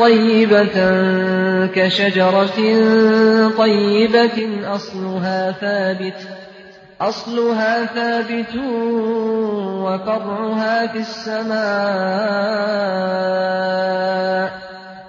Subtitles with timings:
[0.00, 0.76] طيبة
[1.74, 2.58] كشجرة
[3.58, 4.38] طيبة
[4.74, 6.28] أصلها ثابت
[7.00, 8.56] أصلها ثابت
[9.84, 11.56] وفرعها في السماء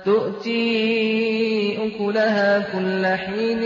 [0.06, 0.68] تؤتي
[1.88, 3.60] أكلها كل حين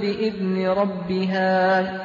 [0.00, 2.00] بإذن ربها.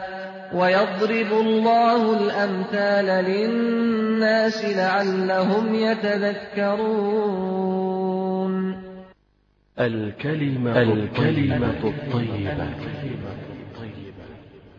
[0.53, 6.85] ويضرب الله الأمثال للناس لعلهم يتذكرون.
[9.79, 12.67] الكلمة, الكلمة الطيبة.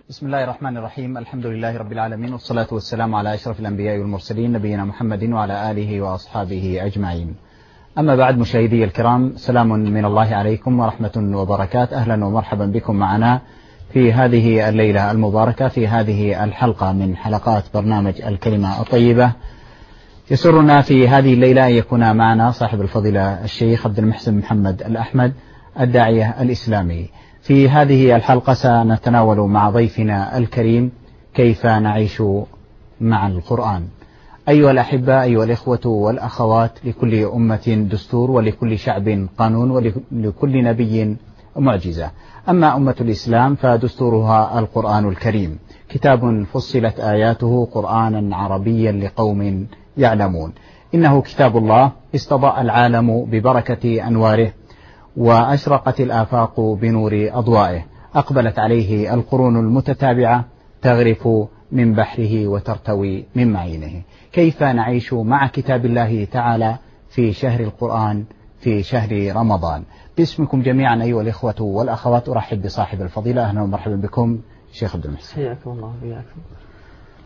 [0.08, 1.18] بسم الله الرحمن الرحيم.
[1.18, 6.78] الحمد لله رب العالمين والصلاة والسلام على أشرف الأنبياء والمرسلين نبينا محمد وعلى آله وأصحابه
[6.82, 7.34] أجمعين.
[7.98, 11.96] أما بعد مشاهدي الكرام سلام من الله عليكم ورحمة وبركاته.
[11.96, 13.40] أهلا ومرحبا بكم معنا
[13.92, 19.32] في هذه الليلة المباركة في هذه الحلقة من حلقات برنامج الكلمة الطيبة.
[20.30, 25.32] يسرنا في هذه الليلة أن يكون معنا صاحب الفضيلة الشيخ عبد المحسن محمد الأحمد
[25.80, 27.08] الداعية الإسلامي.
[27.42, 30.92] في هذه الحلقة سنتناول مع ضيفنا الكريم
[31.34, 32.22] كيف نعيش
[33.00, 33.88] مع القرآن.
[34.48, 41.16] أيها الأحبة أيها الإخوة والأخوات لكل أمة دستور ولكل شعب قانون ولكل نبي
[41.56, 42.10] معجزة.
[42.48, 45.58] أما أمة الإسلام فدستورها القرآن الكريم.
[45.88, 49.66] كتاب فصلت آياته قرآنا عربيا لقوم
[49.96, 50.52] يعلمون.
[50.94, 54.52] إنه كتاب الله استضاء العالم ببركة أنواره
[55.16, 60.44] وأشرقت الآفاق بنور أضوائه أقبلت عليه القرون المتتابعة
[60.82, 61.28] تغرف
[61.72, 64.02] من بحره وترتوي من معينه.
[64.32, 66.76] كيف نعيش مع كتاب الله تعالى
[67.08, 68.24] في شهر القرآن
[68.66, 69.82] في شهر رمضان.
[70.16, 73.42] باسمكم جميعا أيها الإخوة والأخوات أرحب بصاحب الفضيلة.
[73.42, 74.38] أهلا ومرحبا بكم
[74.72, 75.34] شيخ عبد المحسن.
[75.34, 76.40] حياكم الله وبياكم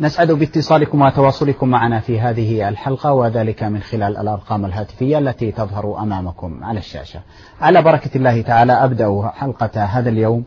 [0.00, 6.64] نسعد باتصالكم وتواصلكم معنا في هذه الحلقة وذلك من خلال الأرقام الهاتفية التي تظهر أمامكم
[6.64, 7.20] على الشاشة.
[7.60, 10.44] على بركة الله تعالى أبدأ حلقة هذا اليوم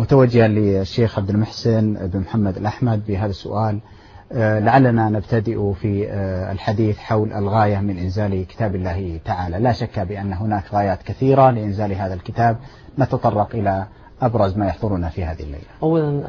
[0.00, 3.80] متوجها للشيخ عبد المحسن بن محمد الأحمد بهذا السؤال.
[4.32, 6.08] لعلنا نبتدئ في
[6.52, 9.58] الحديث حول الغاية من إنزال كتاب الله تعالى.
[9.58, 12.56] لا شك بأن هناك غايات كثيرة لإنزال هذا الكتاب.
[12.98, 13.86] نتطرق إلى
[14.22, 15.64] أبرز ما يحضرنا في هذه الليلة.
[15.82, 16.22] أولا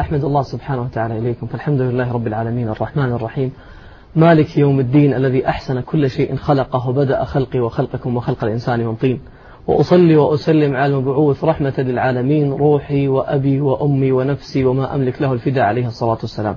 [0.00, 1.46] أحمد الله سبحانه وتعالى إليكم.
[1.46, 3.52] فالحمد لله رب العالمين الرحمن الرحيم.
[4.16, 9.20] مالك يوم الدين الذي أحسن كل شيء خلقه وبدأ خلقي وخلقكم وخلق الإنسان من طين.
[9.66, 15.86] وأصلي وأسلم على المبعوث رحمة للعالمين روحي وأبي وأمي ونفسي وما أملك له الفداء عليه
[15.86, 16.56] الصلاة والسلام.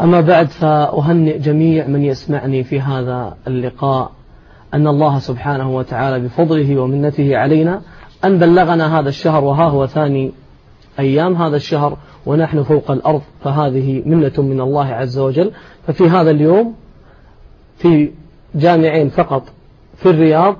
[0.00, 4.12] أما بعد فأهنئ جميع من يسمعني في هذا اللقاء
[4.74, 7.80] أن الله سبحانه وتعالى بفضله ومنته علينا
[8.24, 10.32] أن بلغنا هذا الشهر وها هو ثاني
[10.98, 11.96] أيام هذا الشهر
[12.26, 15.50] ونحن فوق الأرض فهذه منة من الله عز وجل
[15.86, 16.74] ففي هذا اليوم
[17.76, 18.10] في
[18.54, 19.42] جامعين فقط
[19.96, 20.56] في الرياض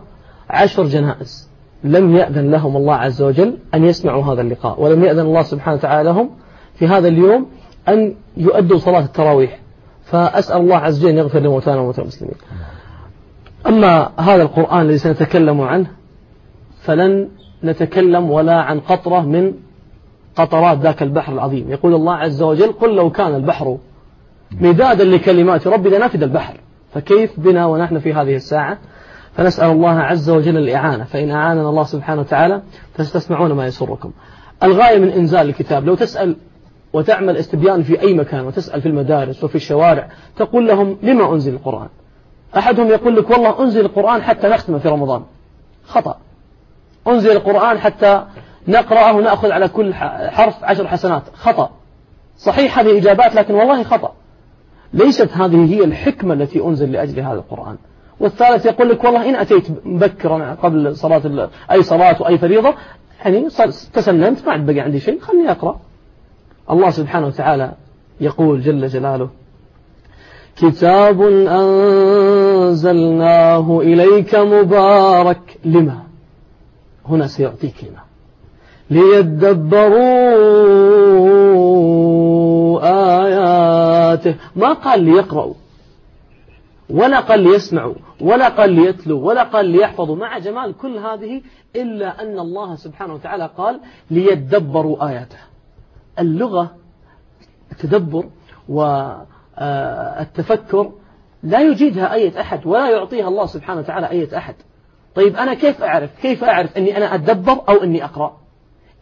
[0.51, 1.51] عشر جنائز
[1.85, 6.09] لم يأذن لهم الله عز وجل أن يسمعوا هذا اللقاء ولم يأذن الله سبحانه وتعالى
[6.09, 6.31] لهم
[6.75, 7.47] في هذا اليوم
[7.89, 9.59] أن يؤدوا صلاة التراويح.
[10.05, 12.35] فأسأل الله عز وجل أن يغفر لموتانا وموتى المسلمين.
[13.67, 15.87] أما هذا القرآن الذي سنتكلم عنه
[16.81, 17.29] فلن
[17.65, 19.53] نتكلم ولا عن قطرة من
[20.37, 21.71] قطرات ذاك البحر العظيم.
[21.71, 23.79] يقول الله عز وجل قل لو كان البحر
[24.51, 26.55] مدادا لكلمات ربي لنفد البحر.
[26.95, 28.79] فكيف بنا ونحن في هذه الساعة؟
[29.33, 31.05] فنسأل الله عز وجل الإعانة.
[31.05, 32.63] فإن أعاننا الله سبحانه وتعالى
[32.95, 34.13] فستسمعون ما يسركم.
[34.63, 35.85] الغاية من إنزال الكتاب.
[35.85, 36.37] لو تسأل
[36.95, 41.89] وتعمل استبيان في أي مكان وتسأل في المدارس وفي الشوارع تقول لهم لما أنزل القرآن؟
[42.59, 45.23] أحدهم يقول لك والله أنزل القرآن حتى نختمه في رمضان.
[45.87, 46.19] خطأ.
[47.09, 48.25] أنزل القرآن حتى
[48.69, 49.95] نقرأه ونأخذ على كل
[50.31, 51.23] حرف عشر حسنات.
[51.35, 51.71] خطأ.
[52.37, 54.13] صحيح هذه إجابات لكن والله خطأ.
[54.93, 57.77] ليست هذه هي الحكمة التي أنزل لأجل هذا القرآن.
[58.21, 62.75] والثالث يقول لك والله إن أتيت مبكرا قبل صلاة أي صلاة وأي فريضة
[63.25, 63.49] يعني
[63.93, 65.81] تسننت ما عاد بقي عندي شيء خلني أقرأ.
[66.71, 67.73] الله سبحانه وتعالى
[68.21, 69.29] يقول جل جلاله
[70.57, 71.23] كتاب
[72.53, 76.03] أنزلناه إليك مبارك لما؟
[77.09, 78.01] هنا سيعطيك لما.
[78.91, 80.01] ليدبروا
[83.25, 84.35] آياته.
[84.57, 85.55] ما قال ليقرأوا
[86.91, 90.17] ولا قال ليسمعوا ولا قال ليتلوا ولا قال ليحفظوا.
[90.17, 91.43] مع جمال كل هذه
[91.77, 95.54] إلا أن الله سبحانه وتعالى قال ليدبروا آياته.
[96.19, 96.77] اللغة
[97.73, 98.25] التدبر
[99.59, 100.93] والتفكر
[101.43, 104.55] لا يجيدها أي أحد ولا يعطيها الله سبحانه وتعالى أي أحد.
[105.15, 108.37] طيب أنا كيف أعرف؟ كيف أعرف أني أنا أتدبر أو أني أقرأ؟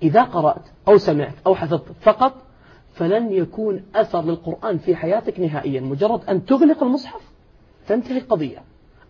[0.02, 2.32] إذا قرأت أو سمعت أو حفظت فقط
[2.94, 5.80] فلن يكون أثر للقرآن في حياتك نهائيا.
[5.80, 7.20] مجرد أن تغلق المصحف
[7.86, 8.58] تنتهي القضية.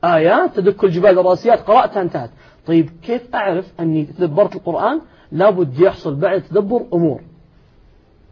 [0.05, 2.31] آيات تدك الجبال الراسيات قرأتها انتهت.
[2.67, 5.01] طيب كيف أعرف أني تدبرت القرآن؟
[5.33, 7.21] لابد يحصل بعد تدبر أمور.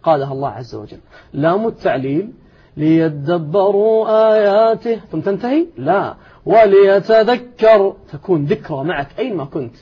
[0.02, 0.98] قالها الله عز وجل.
[1.32, 2.32] لام التعليل
[2.76, 5.00] ليدبروا آياته.
[5.12, 6.14] ثم تنتهي؟ لا.
[6.46, 9.74] وليتذكر تكون ذكرى معك أينما كنت.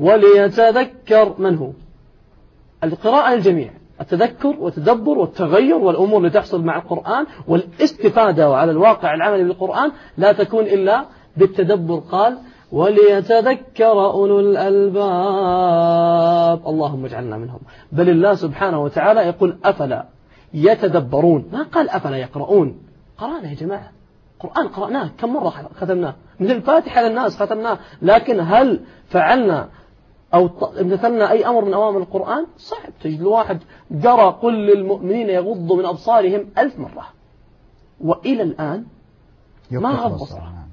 [0.00, 1.70] وليتذكر من هو؟
[2.84, 3.70] القراءة للجميع.
[4.00, 10.64] التذكر والتدبر والتغير والأمور اللي تحصل مع القرآن والاستفادة على الواقع العملي بالقرآن لا تكون
[10.64, 11.04] إلا
[11.36, 11.98] بالتدبر.
[11.98, 12.38] قال
[12.74, 14.98] وليتذكر أولو الألباب.
[16.66, 17.60] اللهم اجعلنا منهم.
[17.92, 20.06] بل الله سبحانه وتعالى يقول أفلا
[20.54, 22.78] يتدبرون؟ ما قال أفلا يقرؤون؟
[23.18, 23.92] قرأنا يا جماعة.
[24.40, 25.10] قرآن قرأناه.
[25.18, 25.50] كم مرة
[25.80, 27.78] ختمناه؟ من الفاتحة للناس ختمناه.
[28.02, 29.68] لكن هل فعلنا
[30.34, 30.50] أو
[30.80, 32.90] امتثلنا أي أمر من أوامر القرآن؟ صعب.
[33.02, 33.58] تجد الواحد
[34.04, 37.06] قرأ قل للمؤمنين يغضوا من أبصارهم ألف مرة.
[38.00, 38.84] وإلى الآن
[39.70, 40.63] ما غض بصره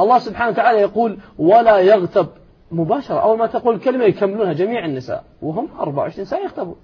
[0.00, 2.28] الله سبحانه وتعالى يقول ولا يغتب
[2.72, 6.76] مباشرة أول ما تقول كلمة يكملونها جميع النساء وهم 24 ساعة يغتبون.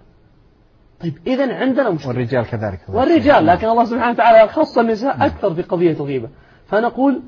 [1.01, 2.09] طيب إذا عندنا مشكلة.
[2.09, 2.81] والرجال كذلك.
[2.89, 6.29] والرجال لكن الله سبحانه وتعالى خص النساء أكثر في قضية الغيبة.
[6.67, 7.23] فنقول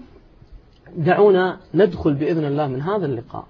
[0.97, 3.44] دعونا ندخل بإذن الله من هذا اللقاء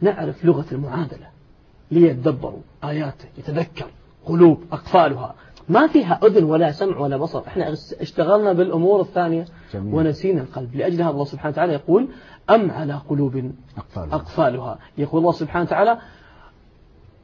[0.00, 1.26] نعرف لغة المعادلة
[1.90, 3.86] ليتدبروا آياته يتذكر
[4.26, 5.34] قلوب أقفالها
[5.68, 7.42] ما فيها أذن ولا سمع ولا بصر.
[7.46, 9.44] إحنا اشتغلنا بالأمور الثانية
[9.74, 9.94] جميل.
[9.94, 10.76] ونسينا القلب.
[10.76, 12.08] لأجل هذا الله سبحانه وتعالى يقول
[12.50, 14.78] أم على قلوب أقفالها, أقفالها.
[14.98, 15.98] يقول الله سبحانه وتعالى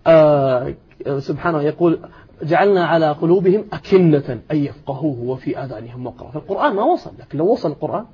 [0.06, 0.74] آه
[1.18, 1.98] سبحانه يقول
[2.42, 7.70] جعلنا على قلوبهم أكنة أن يفقهوه وفي آذانهم وقرا فالقرآن ما وصل لكن لو وصل
[7.70, 8.04] القرآن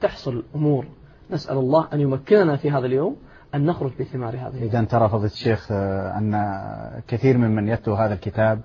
[0.00, 0.86] تحصل أمور
[1.30, 3.16] نسأل الله أن يمكننا في هذا اليوم
[3.54, 4.62] أن نخرج بثمار هذه.
[4.62, 6.50] إذا ترى فضيلة الشيخ آه، أن
[7.08, 8.60] كثير ممن يتلو هذا الكتاب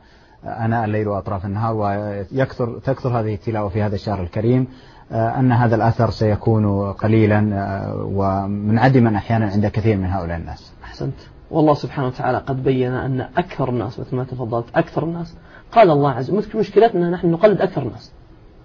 [0.45, 4.67] أناء الليل وأطراف النهار ويكثر تكثر هذه التلاوة في هذا الشهر الكريم
[5.11, 10.73] آه، أن هذا الأثر سيكون قليلا آه، ومنعدما أحيانا عند كثير من هؤلاء الناس.
[10.83, 11.13] أحسنت.
[11.51, 15.37] والله سبحانه وتعالى قد بين أن أكثر الناس مثل ما تفضلت أكثر الناس.
[15.71, 18.11] قال الله عز وجل مشكلتنا نحن نقلد أكثر الناس.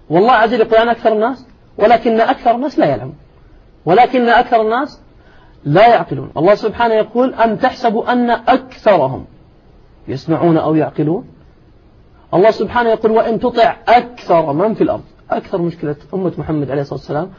[0.09, 1.45] والله عز وجل يقول أنا أكثر الناس
[1.77, 3.15] ولكن أكثر الناس لا يعلمون.
[3.85, 5.01] ولكن أكثر الناس
[5.65, 6.31] لا يعقلون.
[6.37, 9.25] الله سبحانه يقول أم تحسبوا أن أكثرهم
[10.07, 11.25] يسمعون أو يعقلون؟
[12.33, 15.03] الله سبحانه يقول وإن تطع أكثر من في الأرض.
[15.31, 17.29] أكثر مشكلة أمة محمد عليه الصلاة والسلام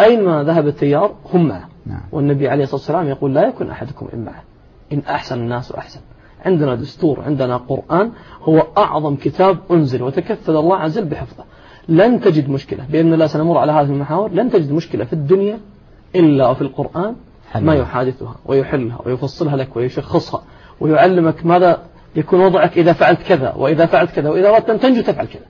[0.00, 1.48] أينما ذهب التيار؟ هم.
[1.48, 2.00] معه نعم.
[2.12, 4.42] والنبي عليه الصلاة والسلام يقول لا يكن أحدكم إن معه
[4.92, 6.00] إن أحسن الناس أحسن.
[6.44, 8.12] عندنا دستور عندنا قرآن
[8.42, 11.44] هو أعظم كتاب أنزل وتكفل الله عز وجل بحفظه.
[11.88, 14.30] لن تجد مشكلة بإذن الله سنمر على هذه المحاور.
[14.30, 15.60] لن تجد مشكلة في الدنيا
[16.16, 17.14] إلا في القرآن
[17.60, 20.42] ما يحادثها ويحلها ويفصلها لك ويشخصها
[20.80, 21.82] ويعلمك ماذا
[22.16, 25.42] يكون وضعك إذا فعلت كذا وإذا فعلت كذا وإذا أردت أن تنجو تفعل كذا.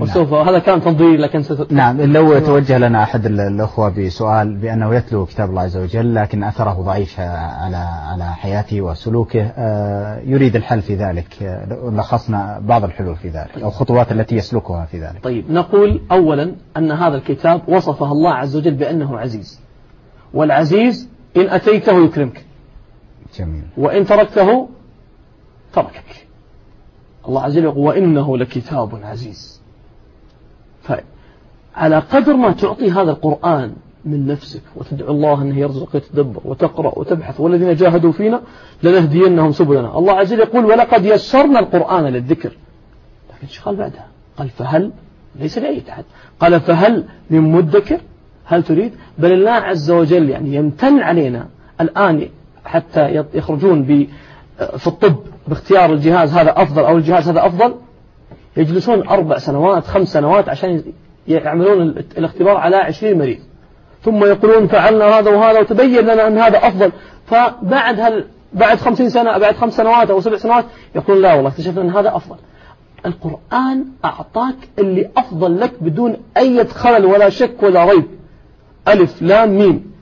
[0.00, 0.48] وسوف نعم.
[0.48, 1.72] هذا كان تنظير لكن ست...
[1.72, 6.72] نعم لو توجه لنا أحد الأخوة بسؤال بأنه يتلو كتاب الله عز وجل لكن أثره
[6.72, 13.28] ضعيف على على حياته وسلوكه آه، يريد الحل في ذلك آه، لخصنا بعض الحلول في
[13.28, 15.24] ذلك أو الخطوات التي يسلكها في ذلك.
[15.24, 19.60] طيب نقول أولا أن هذا الكتاب وصفه الله عز وجل بأنه عزيز.
[20.34, 22.44] والعزيز إن أتيته يكرمك.
[23.38, 23.64] جميل.
[23.76, 24.68] وإن تركته
[25.72, 26.26] تركك.
[27.28, 29.62] الله عز وجل يقول وإنه لكتاب عزيز.
[30.82, 33.72] فعلى قدر ما تعطي هذا القرآن
[34.04, 38.42] من نفسك وتدعو الله أنه يرزقك يتدبر وتقرأ وتبحث والذين جاهدوا فينا
[38.82, 39.98] لنهدينهم سبلنا.
[39.98, 42.48] الله عز وجل يقول ولقد يسرنا القرآن للذكر.
[43.30, 44.06] لكن إيش قال بعدها؟
[44.36, 44.92] قال فهل
[45.36, 46.04] ليس لأي أحد.
[46.40, 48.00] قال فهل من مدكر؟
[48.44, 51.48] هل تريد؟ بل الله عز وجل يعني يمتن علينا
[51.80, 52.28] الآن
[52.64, 53.84] حتى يخرجون
[54.76, 55.16] في الطب.
[55.48, 57.74] باختيار الجهاز هذا أفضل أو الجهاز هذا أفضل
[58.56, 60.82] يجلسون أربع سنوات خمس سنوات عشان
[61.28, 61.82] يعملون
[62.18, 63.38] الاختبار على عشرين مريض.
[64.02, 66.92] ثم يقولون فعلنا هذا وهذا وتبين لنا أن هذا أفضل.
[67.26, 71.82] فبعد هل بعد خمسين سنة بعد خمس سنوات أو سبع سنوات يقول لا والله اكتشفنا
[71.82, 72.36] أن هذا أفضل.
[73.06, 78.04] القرآن أعطاك اللي أفضل لك بدون أي خلل ولا شك ولا ريب.
[78.88, 79.92] ألف لام ميم.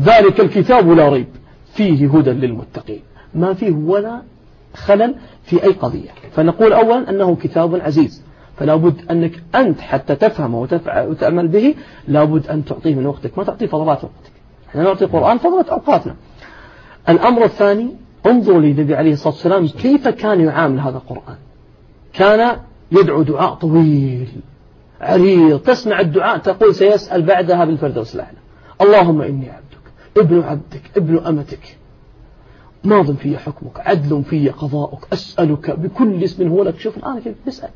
[0.00, 1.28] ذلك الكتاب لا ريب.
[1.72, 3.02] فيه هدى للمتقين.
[3.34, 4.22] ما فيه ولا
[4.74, 6.10] خلل في أي قضية.
[6.32, 8.22] فنقول أولا أنه كتاب عزيز.
[8.56, 11.74] فلا بد أنك أنت حتى تفهمه وتعمل به
[12.08, 13.38] لابد أن تعطيه من وقتك.
[13.38, 14.32] ما تعطيه فضلات وقتك.
[14.68, 16.14] إحنا نعطي القرآن فضلة أوقاتنا.
[17.08, 17.88] الأمر الثاني
[18.26, 21.36] انظروا للنبي عليه الصلاة والسلام كيف كان يعامل هذا القرآن.
[22.12, 22.56] كان
[22.92, 24.28] يدعو دعاء طويل
[25.00, 28.36] عريض تسمع الدعاء تقول سيسأل بعدها بالفردوس الأعلى.
[28.80, 31.78] اللهم إني عبدك ابن عبدك ابن أمتك.
[32.84, 36.78] ماض في حكمك عدل في قضاؤك أسألك بكل اسم هو لك.
[36.78, 37.70] شوف الآن كيف نسأل.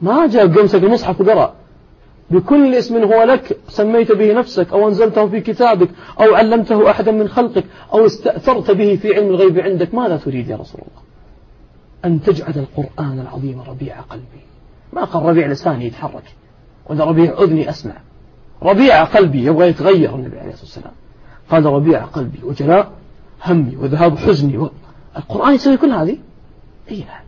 [0.00, 1.54] ما جاء قمسك المصحف وقرأ.
[2.30, 5.88] بكل اسم هو لك سميت به نفسك أو أنزلته في كتابك
[6.20, 9.94] أو علمته أحدا من خلقك أو استأثرت به في علم الغيب عندك.
[9.94, 11.02] ماذا تريد يا رسول الله؟
[12.04, 14.42] أن تجعل القرآن العظيم ربيع قلبي.
[14.92, 16.34] ما قال ربيع لساني يتحرك
[16.90, 17.94] ولا ربيع أذني أسمع.
[18.62, 20.94] ربيع قلبي يبغى يتغير النبي عليه الصلاة والسلام.
[21.50, 22.90] قال ربيع قلبي وجلاء
[23.42, 24.70] همي وذهاب حزني و...
[25.16, 26.18] القرآن يسوي كل هذه؟
[26.90, 27.24] اي نعم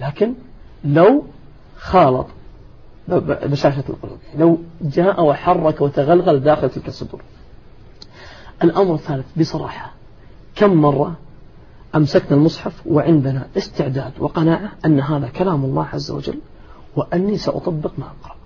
[0.00, 0.34] لكن
[0.84, 1.24] لو
[1.76, 2.26] خالط
[3.08, 7.20] بشاشة القلوب لو جاء وحرك وتغلغل داخل تلك الصدور
[8.62, 9.92] الأمر الثالث بصراحة
[10.56, 11.16] كم مرة
[11.94, 16.40] أمسكنا المصحف وعندنا استعداد وقناعة أن هذا كلام الله عز وجل
[16.96, 18.36] وأني سأطبق ما أقرأ.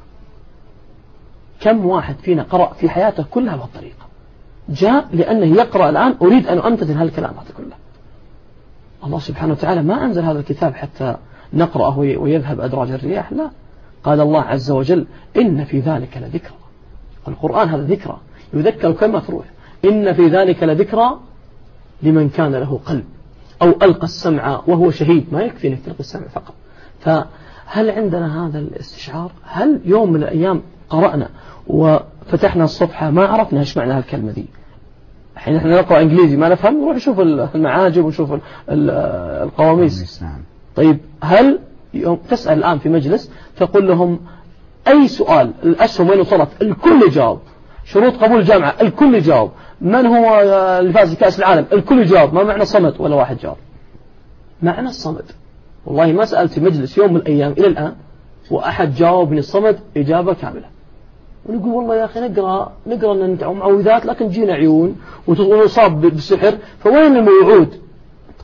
[1.61, 4.10] كم واحد فينا قرأ في حياته كلها بهالطريقة
[4.69, 7.77] جاء لأنه يقرأ الآن أريد أن أمتثل هالكلام هذا كله
[9.05, 11.17] الله سبحانه وتعالى ما أنزل هذا الكتاب حتى
[11.55, 13.51] نقرأه ويذهب أدراج الرياح لا.
[14.05, 16.55] قال الله عز وجل إن في ذلك لذكرى.
[17.29, 18.19] القرآن هذا ذكرى
[18.55, 19.45] يذكر كما تروح.
[19.85, 21.21] إن في ذلك لذكرى
[22.03, 23.05] لمن كان له قلب
[23.63, 25.27] أو ألقى السمع وهو شهيد.
[25.33, 26.55] ما يكفي أنك تلقي السمع فقط.
[27.01, 31.29] فهل عندنا هذا الاستشعار؟ هل يوم من الأيام قرأنا
[32.31, 34.47] وفتحنا الصفحة ما عرفنا إيش معنى هالكلمة دي.
[35.35, 38.35] الحين إحنا نقرأ إنجليزي ما نفهم نروح نشوف المعاجم ونشوف
[38.69, 40.23] القواميس.
[40.23, 40.43] نعم.
[40.77, 41.59] طيب هل
[41.95, 44.21] يوم تسأل الآن في مجلس تقول لهم
[44.89, 47.41] أي سؤال؟ الأسهم وين وصلت؟ الكل يجاوب.
[47.85, 49.51] شروط قبول الجامعة الكل يجاوب.
[49.81, 50.41] من هو
[50.81, 52.35] اللي فاز بكأس العالم؟ الكل يجاوب.
[52.35, 53.57] ما معنى الصمد؟ ولا واحد جاوب.
[54.63, 55.25] معنى الصمد.
[55.87, 57.95] والله ما سألت في مجلس يوم من الأيام إلى الآن
[58.51, 60.67] وأحد جاوبني الصمد إجابة كاملة.
[61.47, 67.81] ونقول والله يا أخي نقرأ نقرأ أن معوذات لكن جينا عيون ونصاب بالسحر فوين الموعود؟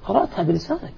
[0.04, 0.92] قرأتها بلسانك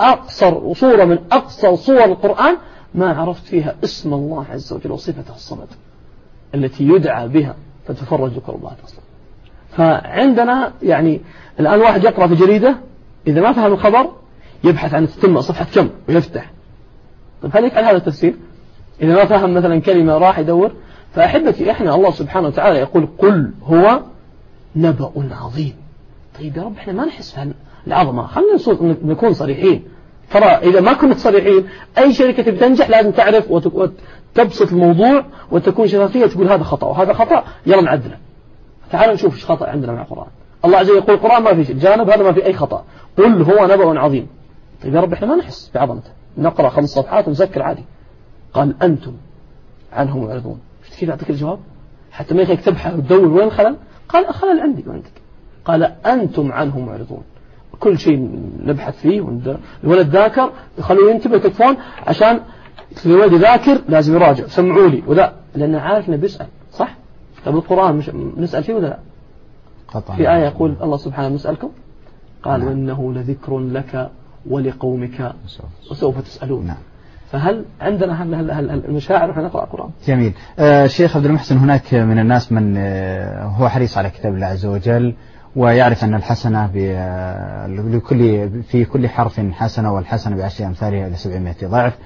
[0.00, 2.56] أقصر صورة من أقصر صور القرآن
[2.94, 5.68] ما عرفت فيها اسم الله عز وجل وصفته الصمد
[6.54, 9.00] التي يدعى بها فتفرج الكربات أصلا.
[9.70, 11.20] فعندنا يعني
[11.60, 12.76] الآن واحد يقرأ في جريدة
[13.26, 14.12] إذا ما فهم الخبر
[14.64, 16.50] يبحث عن التتمة صفحة كم ويفتح.
[17.42, 18.34] طيب هل يفعل هذا التفسير؟
[19.02, 20.72] إذا ما فهم مثلا كلمة راح يدور
[21.14, 24.00] فأحبتي إحنا الله سبحانه وتعالى يقول قل هو
[24.76, 25.76] نبأ عظيم.
[26.38, 27.52] طيب يا رب إحنا ما نحس في
[27.86, 28.26] العظمة.
[28.26, 29.84] خلينا نكون صريحين.
[30.30, 36.48] ترى إذا ما كنت صريحين أي شركة بتنجح لازم تعرف وتبسط الموضوع وتكون شفافية تقول
[36.48, 38.18] هذا خطأ وهذا خطأ يلا نعدله.
[38.90, 40.26] تعالوا نشوف إيش خطأ عندنا مع القرآن.
[40.64, 42.84] الله عز وجل يقول القرآن ما في جانب هذا ما في أي خطأ.
[43.18, 44.26] قل هو نبأ عظيم.
[44.82, 46.10] طيب يا رب إحنا ما نحس بعظمته.
[46.38, 47.84] نقرأ خمس صفحات ونسكر عادي.
[48.52, 49.12] قال أنتم
[49.92, 50.60] عنه معرضون.
[51.02, 51.58] كيف أعطيك الجواب؟
[52.12, 53.76] حتى ما يخليك تبحث وتدور وين الخلل
[54.08, 55.12] قال الخلل عندي وعندك
[55.64, 57.22] قال أنتم عنه معرضون.
[57.80, 58.30] كل شيء
[58.64, 59.40] نبحث فيه
[59.84, 62.40] الولد ذاكر يخلوه ينتبه تكفون عشان
[63.06, 64.46] الولد ذاكر لازم يراجع.
[64.46, 65.02] سمعوا لي.
[65.06, 66.94] ولا لأنه عارف انه بيسأل صح؟
[67.44, 68.98] طب القرآن مش نسأل فيه ولا لا؟
[69.88, 70.16] قطعا.
[70.16, 71.70] في آية يقول الله سبحانه نسألكم؟
[72.42, 72.68] قال نعم.
[72.68, 74.10] وإنه لذكر لك
[74.50, 75.34] ولقومك
[75.90, 76.66] وسوف تسألون.
[76.66, 76.76] نعم.
[77.32, 80.32] فهل عندنا هل هل هل المشاعر ونحن نقرأ القرآن؟ جميل.
[80.58, 84.66] آه شيخ عبد المحسن هناك من الناس من آه هو حريص على كتاب الله عز
[84.66, 85.14] وجل
[85.56, 86.70] ويعرف أن الحسنة
[87.66, 91.96] لكل في كل حرف حسنة والحسنة بعشر أمثالها إلى 700 ضعف آه،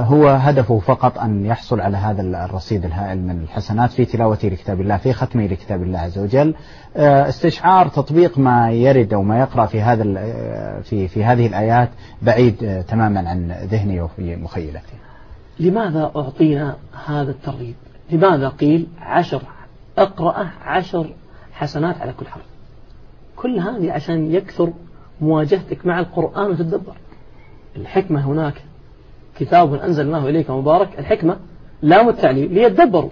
[0.00, 4.96] هو هدفه فقط أن يحصل على هذا الرصيد الهائل من الحسنات في تلاوته لكتاب الله
[4.96, 6.54] في ختمه لكتاب الله عز وجل.
[6.96, 11.88] آه، استشعار تطبيق ما يرد أو ما يقرأ في هذا آه، في في هذه الآيات
[12.22, 14.92] بعيد تماما عن ذهنه وفي مخيلته
[15.60, 17.74] لماذا أعطينا هذا الترغيب؟
[18.10, 19.42] لماذا قيل عشر
[19.98, 21.14] أقرأ عشر
[21.52, 22.44] حسنات على كل حرف؟
[23.36, 24.72] كل هذه عشان يكثر
[25.20, 26.96] مواجهتك مع القرآن وتتدبر
[27.76, 28.62] الحكمة هناك
[29.38, 31.36] كتاب أنزلناه إليك مبارك الحكمة
[31.82, 33.10] لام التعليل ليتدبروا.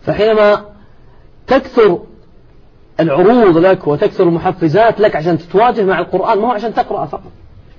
[0.00, 0.64] فحينما
[1.46, 1.98] تكثر
[3.00, 7.30] العروض لك وتكثر المحفزات لك عشان تتواجه مع القرآن ما هو عشان تقرأ فقط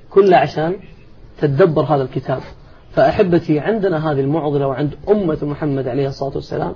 [0.10, 0.76] كله عشان
[1.42, 2.40] تتدبر هذا الكتاب.
[2.92, 6.74] فأحبتي عندنا هذه المعضلة وعند أمة محمد عليه الصلاة والسلام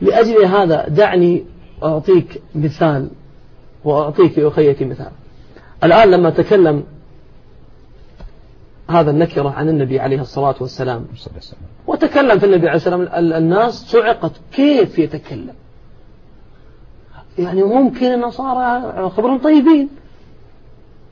[0.00, 1.44] لأجل هذا دعني
[1.82, 3.10] أعطيك مثال
[3.84, 5.10] وأعطيك أخيتي مثال.
[5.84, 6.84] الآن لما تكلم
[8.90, 11.06] هذا النكرة عن النبي عليه الصلاة والسلام.
[11.86, 15.54] وتكلم في النبي عليه الصلاة والسلام الناس صعقت كيف يتكلم.
[17.38, 19.88] يعني ممكن النصارى خبرهم طيبين.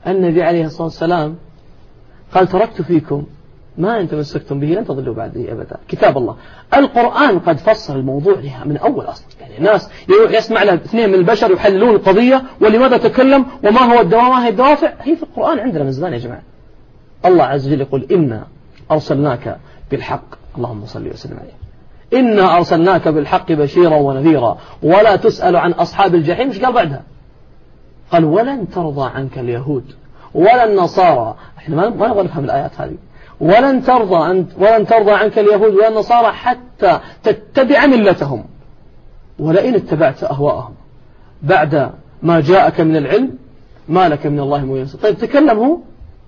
[0.07, 1.35] النبي عليه الصلاة والسلام
[2.33, 3.23] قال تركت فيكم
[3.77, 5.77] ما أن تمسكتم به لن تضلوا بعدي أبدا.
[5.87, 6.35] كتاب الله.
[6.73, 11.15] القرآن قد فصل الموضوع لها من أول أصل يعني الناس يروح يسمع لها اثنين من
[11.15, 16.13] البشر يحللون القضية ولماذا تكلم؟ وما هو هي الدوافع؟ هي في القرآن عندنا من زمان
[16.13, 16.41] يا جماعة.
[17.25, 18.47] الله عز وجل يقول إنا
[18.91, 19.57] أرسلناك
[19.91, 20.25] بالحق.
[20.57, 21.59] اللهم صل وسلم عليه.
[22.21, 24.57] إنا أرسلناك بالحق بشيرا ونذيرا.
[24.83, 27.03] ولا تسأل عن أصحاب الجحيم إيش قال بعدها؟
[28.11, 29.83] قال ولن ترضى عنك اليهود
[30.33, 31.35] ولا النصارى.
[31.57, 32.95] إحنا ما نبغى نفهم الآيات هذه.
[33.41, 38.43] ولن ترضى أنت ولن ترضى عنك اليهود ولا النصارى حتى تتبع ملتهم.
[39.39, 40.73] ولئن اتبعت أهواءهم
[41.41, 41.91] بعد
[42.23, 43.37] ما جاءك من العلم
[43.89, 45.77] ما لك من الله من طيب تكلم هو؟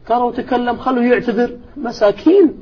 [0.09, 1.57] قالوا تكلم خلوا يعتذر.
[1.77, 2.53] مساكين.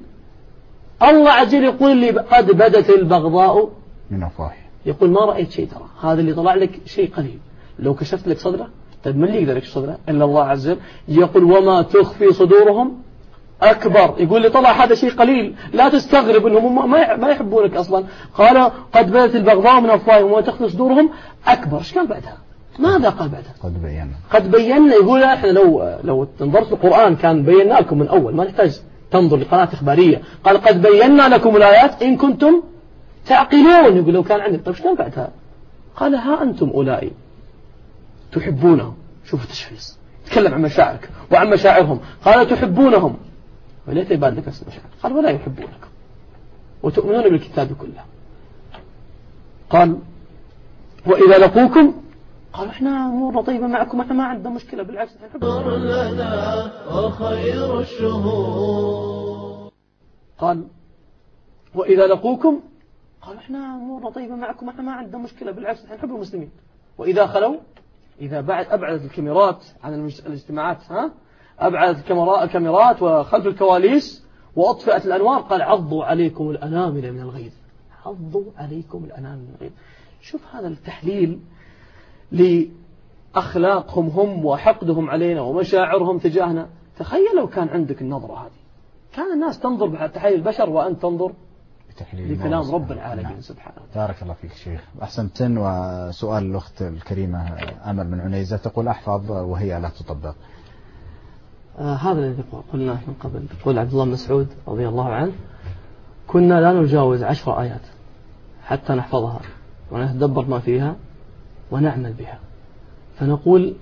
[1.03, 3.69] الله عز وجل يقول لي قد بدت البغضاء.
[4.11, 4.53] من أفواه
[4.85, 5.85] يقول ما رأيت شيء ترى.
[6.01, 7.39] هذا اللي طلع لك شيء قليل.
[7.79, 8.69] لو كشفت لك صدرة؟
[9.03, 10.79] طيب من اللي يقدر يكشف صدرة؟ إلا الله عز وجل.
[11.07, 13.01] يقول وما تخفي صدورهم؟
[13.61, 14.15] أكبر.
[14.17, 15.55] يقول لي طلع هذا شيء قليل.
[15.73, 16.91] لا تستغرب أنهم
[17.21, 18.03] ما يحبونك أصلا.
[18.33, 21.09] قال قد بدت البغضاء من أفواههم وما تخفي صدورهم.
[21.47, 21.77] أكبر.
[21.77, 22.37] إيش قال بعدها؟
[22.79, 24.13] ماذا قال بعدها قد بينا.
[24.31, 24.93] قد بينا.
[24.93, 28.35] يقول إحنا لو لو نظرت القرآن كان بينا لكم من أول.
[28.35, 28.81] ما نحتاج
[29.11, 30.21] تنظر لقناة إخبارية.
[30.43, 32.63] قال قد بينا لكم الآيات إن كنتم
[33.25, 33.97] تعقلون.
[33.97, 34.65] يقول لو كان عندك.
[34.65, 35.29] طيب قال بعدها؟
[35.95, 37.13] قال ها أنتم أولئك
[38.31, 38.95] تحبونهم.
[39.25, 39.97] شوفوا التشخيص.
[40.25, 41.99] تكلم عن مشاعرك وعن مشاعرهم.
[42.25, 43.17] قال تحبونهم.
[43.87, 44.87] وليت يبان لك نفس المشاعر.
[45.03, 45.89] قال ولا يحبونكم
[46.83, 48.03] وتؤمنون بالكتاب كله.
[49.69, 49.97] قال
[51.05, 51.93] وإذا لقوكم
[52.53, 55.39] قالوا إحنا امورنا طيبه معكم إحنا ما عندنا مشكلة بالعكس إحنا
[55.77, 59.71] لنا وخير الشهور.
[60.37, 60.67] قال
[61.75, 62.59] وإذا لقوكم
[63.21, 66.51] قالوا إحنا امورنا طيبه معكم إحنا ما عندنا مشكلة بالعكس إحنا نحب المسلمين.
[66.97, 67.57] وإذا خلوا
[68.21, 71.11] إذا بعد ابعدت الكاميرات عن الاجتماعات ها؟
[71.59, 72.11] ابعدت
[72.43, 74.25] الكاميرات وخلف الكواليس
[74.55, 77.51] وأطفئت الأنوار قال عضوا عليكم الأنامل من الغيظ.
[78.05, 79.71] عضوا عليكم الأنامل من الغيظ.
[80.21, 81.39] شوف هذا التحليل
[82.31, 86.67] لأخلاقهم هم وحقدهم علينا ومشاعرهم تجاهنا.
[86.97, 88.59] تخيل لو كان عندك النظرة هذه.
[89.13, 91.33] كان الناس تنظر بتحليل البشر وأنت تنظر
[92.13, 93.41] لكلام رب العالمين نعم.
[93.41, 93.77] سبحانه.
[93.95, 94.83] بارك الله فيك شيخ.
[95.01, 97.53] أحسنتن وسؤال الأخت الكريمة
[97.89, 100.35] أمل من عنيزة تقول أحفظ وهي لا تطبق.
[101.79, 103.45] آه هذا الذي قلناه من قبل.
[103.61, 105.31] يقول عبد الله مسعود رضي الله عنه
[106.27, 107.81] كنا لا نجاوز عشر آيات
[108.63, 109.39] حتى نحفظها
[109.91, 110.95] ونتدبر ما فيها.
[111.71, 112.39] ونعمل بها.
[113.15, 113.73] فنقول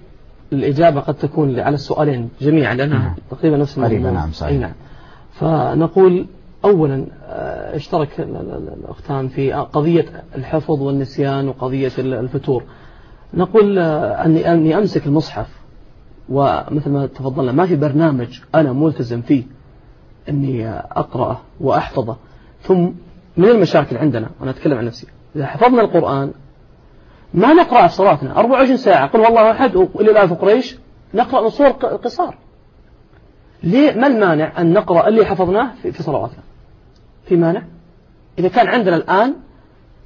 [0.54, 3.16] الإجابة قد تكون على السؤالين جميعا لأنها نعم.
[3.32, 4.12] تقريبا نفس الموضوع.
[4.12, 4.60] نعم صحيح.
[4.60, 4.74] نعم.
[5.32, 6.26] فنقول
[6.66, 12.64] أولا آه، اشترك الأختان في قضية الحفظ والنسيان وقضية الفتور.
[13.34, 15.48] نقول آه، أني, أني أمسك المصحف
[16.30, 19.44] ومثل ما تفضلنا ما في برنامج أنا ملتزم فيه
[20.30, 22.16] أني أقرأه وأحفظه.
[22.62, 22.90] ثم
[23.38, 26.32] من المشاكل عندنا وأنا أتكلم عن نفسي إذا حفظنا القرآن
[27.38, 29.08] ما نقرأ في صلاتنا 24 ساعة.
[29.08, 30.78] قل والله أحد وإلى الآن قريش.
[31.14, 32.36] نقرأ نصور قصار.
[33.64, 36.44] ليه؟ ما المانع أن نقرأ اللي حفظناه في صلواتنا؟
[37.26, 37.62] في مانع؟
[38.40, 39.34] إذا كان عندنا الآن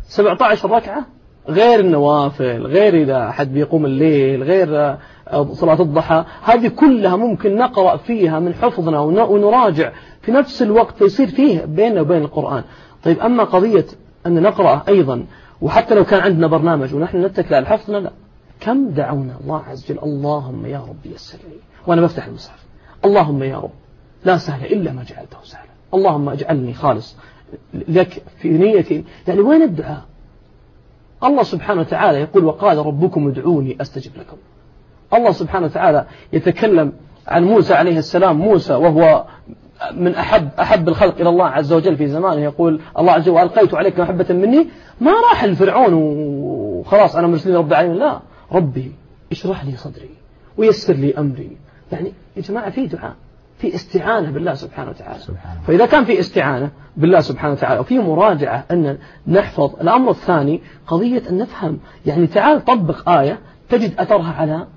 [0.04, 1.06] 17 ركعة
[1.50, 7.98] غير النوافل غير إذا أحد بيقوم الليل غير آه، صلاة الضحى هذه كلها ممكن نقرأ
[7.98, 9.91] فيها من حفظنا ونراجع
[10.22, 12.63] في نفس الوقت فيصير فيه بيننا وبين القرآن.
[13.04, 13.86] طيب أما قضية
[14.26, 15.26] أن نقرأ أيضا
[15.62, 18.12] وحتى لو كان عندنا برنامج ونحن نتكل على الحفظ لا.
[18.60, 21.56] كم دعونا؟ الله عز وجل اللهم يا رب يسر لي.
[21.88, 22.65] وأنا بفتح المصحف
[23.06, 23.71] اللهم يا رب
[24.26, 25.71] لا سهل إلا ما جعلته سهلا.
[25.93, 27.15] اللهم اجعلني خالص
[27.74, 29.04] لك في نيتي.
[29.28, 30.02] يعني وين الدعاء؟
[31.24, 34.38] الله سبحانه وتعالى يقول وقال ربكم ادعوني أستجب لكم.
[35.13, 36.93] الله سبحانه وتعالى يتكلم
[37.28, 38.38] عن موسى عليه السلام.
[38.38, 39.26] موسى وهو
[39.94, 42.41] من أحب أحب الخلق إلى الله عز وجل في زمانه.
[42.41, 44.67] يقول الله عز وجل وألقيت عليك محبة مني؟
[45.02, 47.98] ما راح لفرعون وخلاص أنا مرسلين رب العالمين.
[47.98, 48.20] لا.
[48.52, 48.91] ربي
[49.32, 50.10] اشرح لي صدري
[50.58, 51.58] ويسر لي أمري.
[51.91, 53.15] يعني يا جماعة في دعاء
[53.58, 55.20] في استعانة بالله سبحانه وتعالى.
[55.20, 55.62] سبحانه.
[55.67, 61.38] فإذا كان في استعانة بالله سبحانه وتعالى وفي مراجعة أن نحفظ الأمر الثاني قضية أن
[61.38, 61.80] نفهم.
[62.06, 63.39] يعني تعال طبق آية
[63.70, 64.67] تجد أثرها على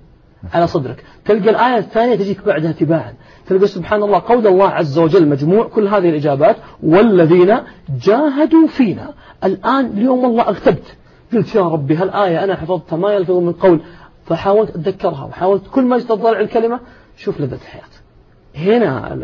[0.52, 1.04] على صدرك.
[1.24, 3.14] تلقى الآية الثانية تجيك بعدها تباعا.
[3.46, 6.56] تلقى سبحان الله قول الله عز وجل مجموع كل هذه الإجابات.
[6.82, 7.56] والذين
[8.02, 9.14] جاهدوا فينا.
[9.44, 10.96] الآن اليوم والله أغتبت.
[11.32, 13.80] قلت يا ربي هالآية أنا حفظتها ما يلفظ من قول.
[14.26, 16.80] فحاولت أتذكرها وحاولت كل ما تطلع الكلمة.
[17.16, 17.82] شوف لذة الحياة.
[18.56, 19.14] هنا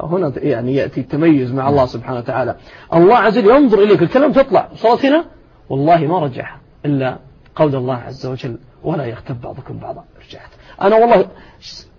[0.00, 2.56] هنا يعني يأتي التميز مع الله سبحانه وتعالى.
[2.94, 4.02] الله عز وجل ينظر إليك.
[4.02, 4.68] الكلام تطلع.
[4.74, 5.24] صارت هنا؟
[5.68, 7.18] والله ما رجعها إلا
[7.56, 8.58] قول الله عز وجل.
[8.82, 10.04] ولا يغتب بعضكم بعضا.
[10.28, 10.48] رجعت
[10.84, 11.28] أنا والله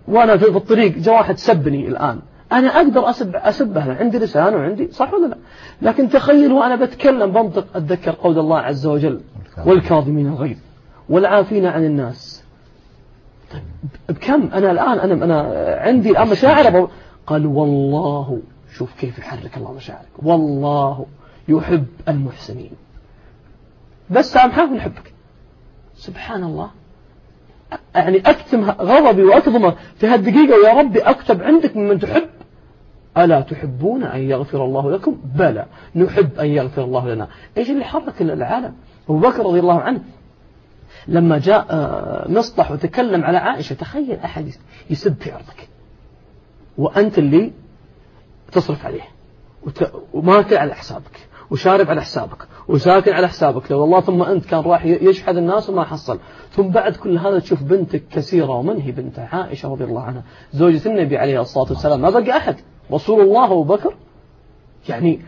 [0.08, 2.20] وأنا في الطريق جاء واحد سبني الآن.
[2.52, 5.36] أنا أقدر أسب أسبه عندي لسان وعندي صح ولا لا؟
[5.82, 9.20] لكن تخيل وأنا بتكلم بنطق أتذكر قول الله عز وجل
[9.66, 10.26] والكاظمين.
[10.26, 10.58] الغيظ
[11.08, 12.44] والعافين عن الناس.
[14.08, 15.40] بكم؟ أنا الآن أنا أنا
[15.80, 16.88] عندي الآن مشاعر
[17.26, 18.40] قال والله
[18.74, 20.08] شوف كيف يحرك الله مشاعرك.
[20.22, 21.06] والله
[21.48, 22.72] يحب المحسنين.
[24.10, 25.12] بس سامحه ونحبك.
[25.94, 26.70] سبحان الله.
[27.96, 30.60] يعني أكتم غضبي وأكظمه في هالدقيقة.
[30.60, 32.28] ويا ربي أكتب عندك ممن تحب.
[33.18, 35.66] ألا تحبون أن يغفر الله لكم؟ بلى.
[35.94, 37.28] نحب أن يغفر الله لنا.
[37.56, 38.74] إيش اللي حرك العالم؟
[39.08, 40.00] أبو بكر رضي الله عنه
[41.08, 44.50] لما جاء آه، مصطح وتكلم على عائشة تخيل أحد
[44.90, 45.68] يسب في عرضك.
[46.78, 47.52] وأنت اللي
[48.52, 49.02] تصرف عليه.
[50.12, 53.70] وماكل على حسابك وشارب على حسابك وساكن على حسابك.
[53.70, 56.18] لو والله ثم أنت كان راح يشحذ الناس وما حصل.
[56.50, 60.22] ثم بعد كل هذا تشوف بنتك كثيرة ومن هي بنته عائشة رضي الله عنها.
[60.52, 62.00] زوجة النبي عليه الصلاة والسلام.
[62.00, 62.56] ما بقى أحد.
[62.92, 63.94] رسول الله أبو بكر.
[64.88, 65.20] يعني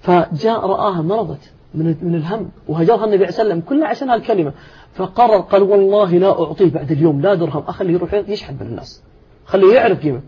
[0.00, 4.52] فجاء رآها مرضت من من الهم وهجرها النبي عليه وسلم كلها عشان هالكلمة.
[4.94, 7.62] فقرر قال والله لا أعطيه بعد اليوم لا درهم.
[7.66, 9.02] أخليه يروح يشحذ من الناس
[9.46, 10.20] خليه يعرف قيمة.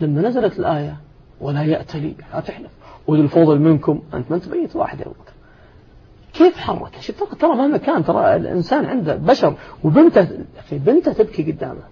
[0.00, 0.96] لما نزلت الآية
[1.40, 2.14] ولا يأتلي
[2.46, 2.70] تحلف.
[3.06, 5.32] وذو الفضل منكم أنت ما أنت بيت واحد يا أبو بكر.
[6.32, 10.28] كيف حرك؟ شوف ترى مهما كان ترى الإنسان عنده بشر وبنته
[10.64, 11.82] في بنته تبكي قدامه.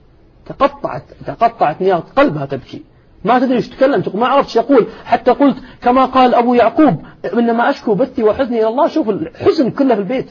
[0.46, 2.82] تقطعت تقطعت نيات قلبها تبكي.
[3.24, 4.86] ما تدري إيش تكلم ما عرفت يقول.
[5.04, 8.88] حتى قلت كما قال أبو يعقوب إنما أشكو بثي وحزني إلى الله.
[8.88, 10.30] شوف الحزن كله في البيت.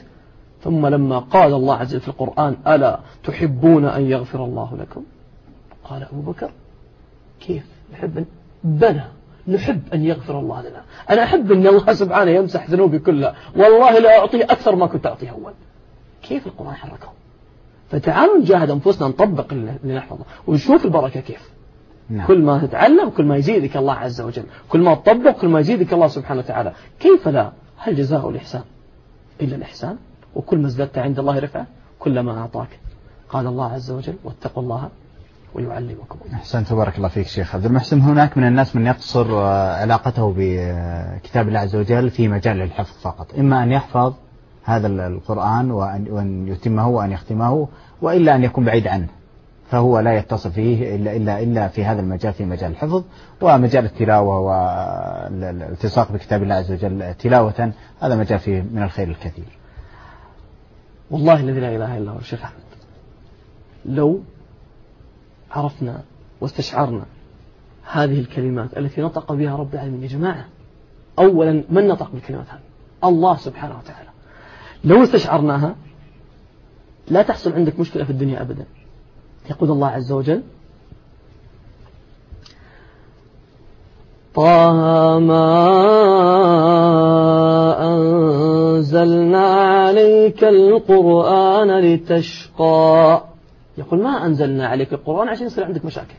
[0.62, 5.02] ثم لما قال الله عز وجل في القرآن ألا تحبون أن يغفر الله لكم؟
[5.84, 6.50] قال أبو بكر
[7.40, 8.24] كيف؟ نحب
[8.64, 9.04] بلى.
[9.50, 10.82] نحب أن يغفر الله لنا.
[11.10, 13.34] أنا أحب أن الله سبحانه يمسح ذنوبي كلها.
[13.56, 15.52] والله لا أعطيه أكثر ما كنت أعطيه أول.
[16.22, 17.12] كيف القرآن حركه
[17.90, 20.24] فتعالوا نجاهد أنفسنا نطبق اللي نحفظه.
[20.46, 21.50] ونشوف البركة كيف.
[22.08, 22.26] نعم.
[22.26, 24.44] كل ما تتعلم كل ما يزيدك الله عز وجل.
[24.68, 26.72] كل ما تطبق كل ما يزيدك الله سبحانه وتعالى.
[27.00, 28.62] كيف لا؟ هل جزاء الإحسان؟
[29.40, 29.96] إلا الإحسان.
[30.34, 31.66] وكل ما ازددت عند الله رفعة
[31.98, 32.80] كلما أعطاك.
[33.28, 34.88] قال الله عز وجل واتقوا الله
[35.54, 36.18] ويعلمكم.
[36.34, 38.00] أحسنت بارك الله فيك شيخ عبد المحسن.
[38.00, 43.34] هناك من الناس من يقصر آه، علاقته بكتاب الله عز وجل في مجال الحفظ فقط.
[43.38, 44.14] إما أن يحفظ
[44.64, 47.68] هذا القرآن وأن يتمه وأن يختمه
[48.02, 49.08] وإلا أن يكون بعيد عنه.
[49.70, 53.04] فهو لا يتصل فيه إلا, إلا, إلا في هذا المجال في مجال الحفظ
[53.40, 57.72] ومجال التلاوة والالتصاق بكتاب الله عز وجل تلاوة.
[58.00, 59.44] هذا مجال فيه من الخير الكثير.
[61.10, 62.60] والله الذي لا إله إلا هو الشيخ أحمد.
[63.84, 64.20] لو
[65.50, 66.02] عرفنا
[66.40, 67.04] واستشعرنا
[67.92, 70.02] هذه الكلمات التي نطق بها رب العالمين.
[70.02, 70.44] يا جماعة
[71.18, 72.60] أولا من نطق بالكلمات هذه؟
[73.04, 74.08] الله سبحانه وتعالى.
[74.84, 75.74] لو استشعرناها
[77.08, 78.64] لا تحصل عندك مشكلة في الدنيا أبدا.
[79.50, 80.42] يقول الله عز وجل
[84.34, 85.46] طه ما
[87.82, 93.29] أنزلنا عليك القرآن لتشقى.
[93.80, 96.14] يقول ما أنزلنا عليك القرآن عشان يصير عندك مشاكل.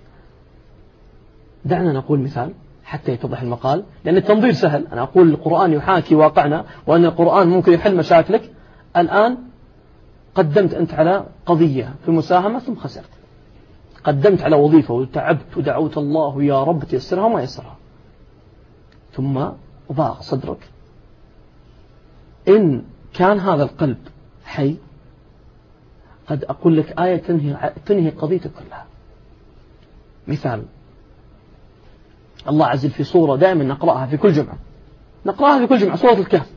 [1.65, 4.87] دعنا نقول مثال حتى يتضح المقال لأن التنظير سهل.
[4.87, 8.51] أنا أقول القرآن يحاكي واقعنا وأن القرآن ممكن يحل مشاكلك.
[8.97, 9.37] الآن
[10.35, 13.09] قدمت أنت على قضية في مساهمة ثم خسرت.
[14.03, 17.77] قدمت على وظيفة وتعبت ودعوت الله يا رب تيسرها وما يسرها.
[19.13, 19.45] ثم
[19.91, 20.69] ضاق صدرك.
[22.47, 23.97] إن كان هذا القلب
[24.45, 24.77] حي
[26.31, 28.85] قد أقول لك آية تنهي, تنهي قضيتك كلها.
[30.27, 30.63] مثال.
[32.49, 34.57] الله عز وجل في صورة دائما نقرأها في كل جمعة.
[35.25, 36.49] نقرأها في كل جمعة سورة الكهف.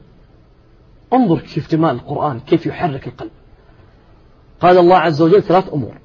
[1.13, 3.31] انظر كيف جمال القرآن كيف يحرك القلب.
[4.61, 5.99] قال الله عز وجل ثلاث أمور.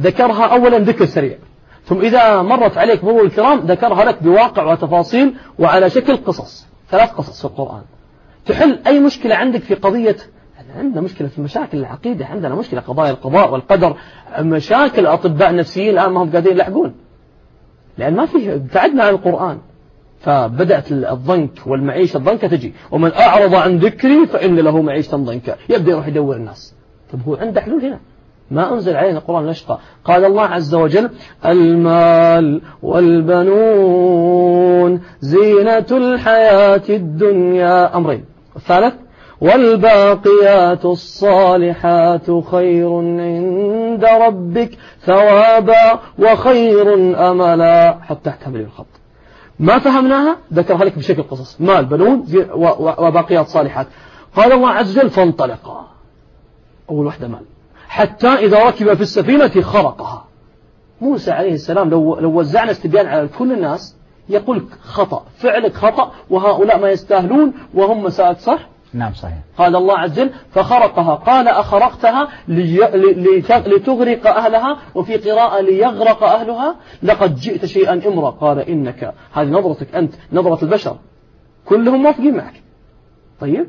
[0.00, 1.38] ذكرها أولا ذكر سريع.
[1.84, 6.66] ثم إذا مرت عليك مرور الكرام ذكرها لك بواقع وتفاصيل وعلى شكل قصص.
[6.90, 7.82] ثلاث قصص في القرآن.
[8.46, 10.16] تحل أي مشكلة عندك في قضية
[10.76, 13.96] عندنا مشكلة في مشاكل العقيدة عندنا مشكلة قضايا القضاء والقدر
[14.40, 16.94] مشاكل أطباء نفسيين الآن ما هم قاعدين يلحقون
[17.98, 19.58] لأن ما في ابتعدنا عن القرآن.
[20.20, 22.72] فبدأت الضنك والمعيشة الضنكة تجي.
[22.90, 26.74] ومن أعرض عن ذكري فإن له معيشة ضنكا يبدأ يروح يدور الناس.
[27.12, 27.98] طب هو عنده حلول هنا؟
[28.50, 31.10] ما أنزل علينا القرآن نشقى قال الله عز وجل
[31.46, 32.62] المال
[33.62, 34.20] والبنون
[35.20, 37.96] زينة الحياة الدنيا.
[37.96, 38.24] أمرين.
[38.56, 38.94] الثالث
[39.40, 44.70] والباقيات الصالحات خير عند ربك
[45.00, 46.94] ثوابا وخير
[47.30, 47.98] أملا.
[48.02, 48.86] حتى تحت هذه الخط.
[49.60, 51.60] ما فهمناها؟ ذكرها لك بشكل قصص.
[51.60, 52.24] مال بنون
[52.98, 53.86] وباقيات صالحات.
[54.36, 55.86] قال الله عز وجل فانطلقا.
[56.90, 57.44] أول واحدة مال.
[57.88, 60.24] حتى إذا ركب في السفينة خرقها.
[61.00, 63.96] موسى عليه السلام لو, لو وزعنا استبيان على كل الناس
[64.28, 69.38] يقول خطأ فعلك خطأ وهؤلاء ما يستاهلون وهم مساءك صح نعم صحيح.
[69.58, 71.14] قال الله عز وجل فخرقها.
[71.14, 72.78] قال أخرقتها لي...
[73.66, 76.76] لتغرق أهلها وفي قراءة ليغرق أهلها.
[77.02, 80.96] لقد جئت شيئا إمرا قال إنك هذه نظرتك أنت نظرة البشر.
[81.64, 82.62] كلهم موافقين معك.
[83.40, 83.66] طيب؟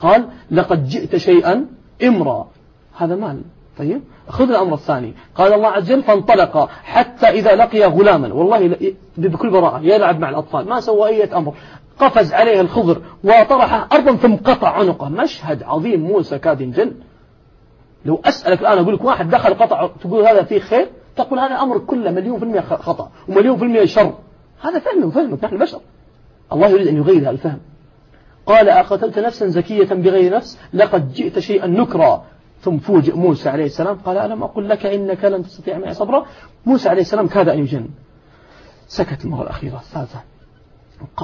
[0.00, 1.66] قال لقد جئت شيئا
[2.04, 2.48] إمرا
[2.96, 3.42] هذا مال.
[3.78, 5.14] طيب؟ خذ الأمر الثاني.
[5.34, 6.68] قال الله عز وجل فانطلق.
[6.84, 8.34] حتى إذا لقي غلاما.
[8.34, 8.76] والله
[9.16, 10.68] بكل براءة يلعب مع الأطفال.
[10.68, 11.54] ما سوى أي أمر.
[12.02, 15.08] قفز عليه الخضر وطرحه أرضا ثم قطع عنقه.
[15.08, 16.92] مشهد عظيم موسى كاد ينجن
[18.04, 21.78] لو أسألك الآن أقول لك واحد دخل قطع تقول هذا فيه خير؟ تقول هذا أمر
[21.78, 24.14] كله مليون في المية خطأ ومليون في المية شر.
[24.60, 25.80] هذا فهم وفهمك نحن بشر.
[26.52, 27.58] الله يريد أن يغير هذا الفهم.
[28.46, 32.24] قال أقتلت نفسا زكية بغير نفس؟ لقد جئت شيئا نكرا.
[32.60, 36.26] ثم فوجئ موسى عليه السلام قال ألم أقل لك إنك لن تستطيع معي صبرا؟
[36.66, 37.88] موسى عليه السلام كاد أن يجن.
[38.86, 40.31] سكت المرة الأخيرة الثالثة.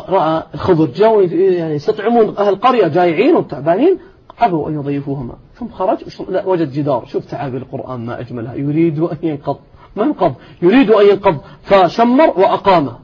[0.09, 3.99] رأى الخضر جاوا يعني يستطعمون أهل القرية جايعين وتعبانين
[4.39, 5.35] أبوا أن يضيفوهما.
[5.55, 5.99] ثم خرج
[6.47, 7.05] وجد جدار.
[7.07, 8.55] شوف تعابير القرآن ما أجملها.
[8.55, 9.57] يريد أن ينقض.
[9.97, 11.39] ما ينقض؟ يريد أن ينقض.
[11.63, 12.99] فشمر وأقامه.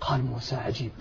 [0.00, 0.92] قال موسى عجيب.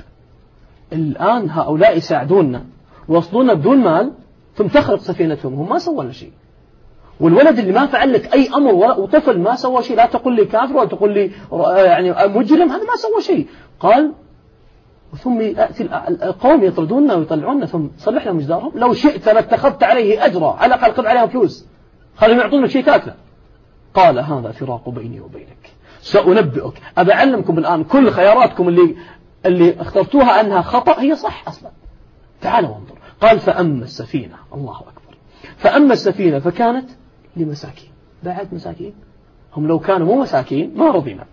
[0.94, 2.64] الآن هؤلاء يساعدوننا
[3.08, 4.12] ويصلون بدون مال
[4.56, 5.54] ثم تخرق سفينتهم.
[5.54, 6.32] هم ما سووا لنا شيء.
[7.20, 10.78] والولد اللي ما فعل لك أي أمر وطفل ما سوى شيء لا تقول لي كافر
[10.78, 11.32] ولا تقول لي
[11.86, 13.48] يعني مجرم هذا ما سوى شيء.
[13.80, 14.14] قال
[15.16, 20.76] ثم يأتي القوم يطردوننا ويطلعوننا ثم صلح لهم جدارهم لو شئت لاتخذت عليه أجرا على
[20.76, 21.66] الأقل خذ عليهم فلوس.
[22.18, 23.16] خليهم يعطونك شيء تاكله.
[23.94, 25.72] قال هذا فراق بيني وبينك.
[26.02, 26.74] سأنبئك.
[26.98, 28.96] أبى أعلمكم الآن كل خياراتكم اللي
[29.46, 31.02] اللي اخترتوها أنها خطأ.
[31.02, 31.72] هي صح أصلا.
[32.42, 34.36] تعالوا وانظر قال فأما السفينة.
[34.54, 35.18] الله أكبر.
[35.58, 36.90] فأما السفينة فكانت
[37.38, 37.90] لمساكين.
[38.24, 38.94] بعد مساكين.
[39.54, 41.26] هم لو كانوا مو مساكين ما رضينا.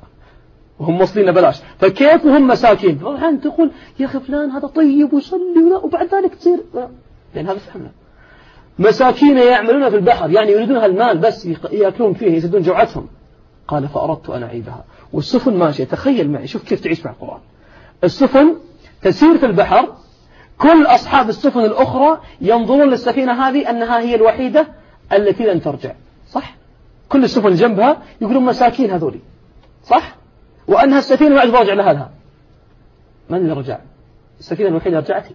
[0.78, 1.60] وهم موصلين بلاش.
[1.78, 6.60] فكيف وهم مساكين؟ طبعا تقول يا أخي فلان هذا طيب ويصلي وبعد ذلك تصير
[7.34, 7.90] لأن هذا فهمنا.
[8.78, 13.08] مساكين يعملون في البحر يعني يريدون المال بس يأكلون فيه يسدون جوعتهم.
[13.68, 15.84] قال فأردت أن أعيبها والسفن ماشية.
[15.84, 17.40] تخيل معي شوف كيف تعيش مع القرآن.
[18.04, 18.54] السفن
[19.02, 19.94] تسير في البحر.
[20.58, 24.66] كل أصحاب السفن الأخرى ينظرون للسفينة هذه أنها هي الوحيدة
[25.12, 25.92] التي لن ترجع.
[26.30, 26.54] صح؟
[27.08, 29.20] كل السفن جنبها يقولون مساكين هذولي.
[29.84, 30.21] صح؟
[30.68, 32.10] وأنها السفينة ما راجع لها
[33.30, 33.78] من اللي رجع؟
[34.38, 35.26] السفينة الوحيدة رجعت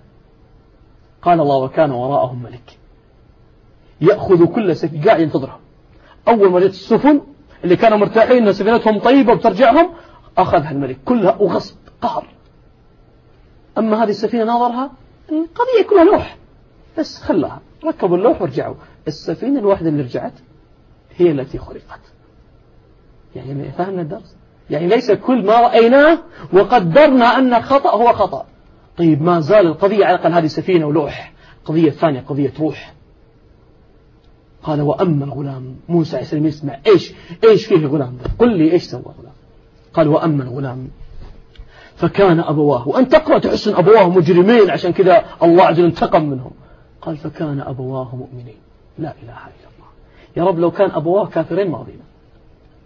[1.22, 2.78] قال الله وكان وراءهم ملك.
[4.02, 5.60] يأخذ كل سفينة قاعد ينتظرها.
[6.28, 7.22] أول ما جت السفن
[7.64, 9.90] اللي كانوا مرتاحين أن سفينتهم طيبة وبترجعهم
[10.38, 10.98] أخذها الملك.
[11.06, 12.28] كلها وغصب قهر.
[13.78, 14.92] أما هذه السفينة ناظرها
[15.30, 16.38] قضية كلها لوح.
[16.98, 17.62] بس خلاها.
[17.86, 18.76] ركبوا اللوح ورجعوا.
[19.08, 20.34] السفينة الواحدة اللي رجعت
[21.16, 22.02] هي التي خلقت.
[23.36, 24.36] يعني فهمنا الدرس.
[24.70, 26.20] يعني ليس كل ما رأيناه
[26.54, 28.46] وقدرنا أن خطأ هو خطأ.
[28.98, 31.34] طيب ما زال القضية على الأقل هذه سفينة ولوح.
[31.66, 32.94] قضية ثانية قضية روح.
[34.64, 39.02] قال وأما الغلام موسى عليه السلام يسمع إيش؟ إيش فيه الغلام؟ قل لي إيش سوى
[39.02, 39.34] الغلام.
[39.94, 40.88] قال وأما الغلام
[41.96, 46.52] فكان أبواه وأن تقرأ تحس أن أبواه مجرمين عشان كذا الله عز وجل انتقم منهم.
[47.02, 48.58] قال فكان أبواه مؤمنين.
[49.00, 49.88] لا إله إلا الله.
[50.38, 52.04] يا رب لو كان أبواه كافرين ماضينا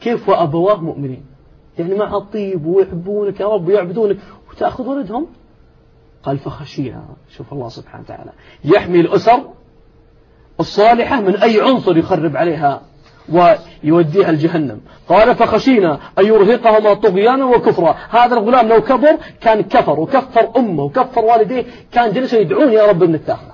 [0.01, 1.30] كيف وأبواه مؤمنين؟
[1.81, 4.17] يعني مع الطيب ويحبونك يا رب ويعبدونك.
[4.51, 5.27] وتأخذ ولدهم؟
[6.23, 7.05] قال فخشينا
[7.37, 8.31] شوف الله سبحانه وتعالى.
[8.65, 9.41] يحمي الأسر
[10.59, 12.81] الصالحة من أي عنصر يخرب عليها
[13.29, 14.81] ويوديها الجهنم.
[15.09, 17.95] قال فخشينا أن يرهقهما طغيانا وكفرا.
[18.09, 21.65] هذا الغلام لو كبر كان كفر وكفر أمه وكفر والديه.
[21.91, 23.51] كان جلسوا يدعون يا رب النتاخة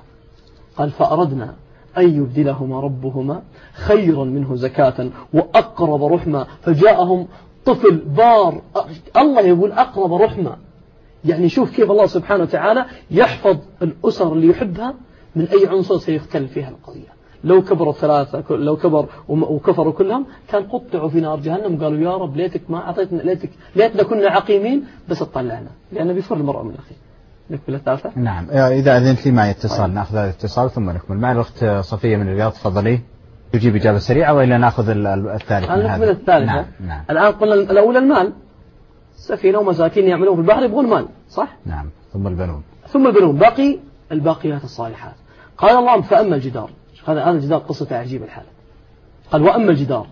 [0.76, 1.54] قال فأردنا
[1.98, 6.46] أن يبدلهما ربهما خيرا منه زكاة وأقرب رحمة.
[6.62, 7.28] فجاءهم
[7.68, 8.62] طفل بار
[9.16, 10.56] الله يقول أقرب رحمة.
[11.24, 14.94] يعني شوف كيف الله سبحانه وتعالى يحفظ الأسر اللي يحبها
[15.36, 17.18] من أي عنصر سيختل فيها القضية.
[17.44, 22.36] لو كبروا ثلاثة لو كبر وكفروا كلهم كان قطعوا في نار جهنم قالوا يا رب
[22.36, 25.70] ليتك ما أعطيتنا ليتك ليتنا كنا عقيمين بس اطلعنا.
[25.92, 26.94] لأنه بيفر المرأة من أخي
[27.50, 28.50] نكمل الثالثة؟ نعم.
[28.50, 29.94] إذا أذنت لي معي اتصال.
[29.94, 31.16] نأخذ هذا الاتصال ثم نكمل.
[31.16, 33.00] معي الأخت صفية من الرياض تفضلي.
[33.52, 36.64] تجيب إجابة سريعة وإلا نأخذ الثالث نكمل الثالثة نعم.
[36.86, 37.02] نعم.
[37.10, 38.32] الآن قلنا الأولى المال.
[39.16, 42.62] سفينة ومساكين يعملون في البحر يبغون مال صح؟ نعم ثم البنون.
[42.88, 43.36] ثم البنون.
[43.36, 43.78] باقي
[44.12, 45.14] الباقيات الصالحات.
[45.58, 46.70] قال الله فأما الجدار.
[47.06, 48.48] هذا هذا الجدار قصته عجيبة الحالة
[49.30, 50.06] قال وأما الجدار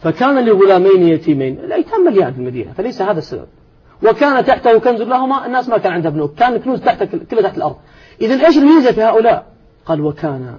[0.00, 3.46] فكان لغلامين يتيمين الأيتام مليان في المدينة فليس هذا السبب.
[4.02, 7.76] وكان تحته كنز لهما الناس ما كان عندها بنوك كان الكنوز تحت كلها تحت الأرض.
[8.20, 9.46] إذا إيش الميزة في هؤلاء؟
[9.86, 10.58] قال وكان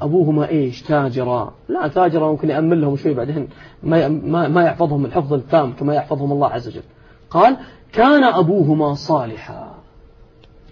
[0.00, 1.54] أبوهما إيش؟ تاجرا.
[1.68, 3.48] لا تاجرا ممكن يأمن لهم شوي بعدين
[3.82, 4.08] ما
[4.48, 6.82] ما يحفظهم الحفظ التام كما يحفظهم الله عز وجل.
[7.30, 7.56] قال
[7.92, 9.74] كان أبوهما صالحا.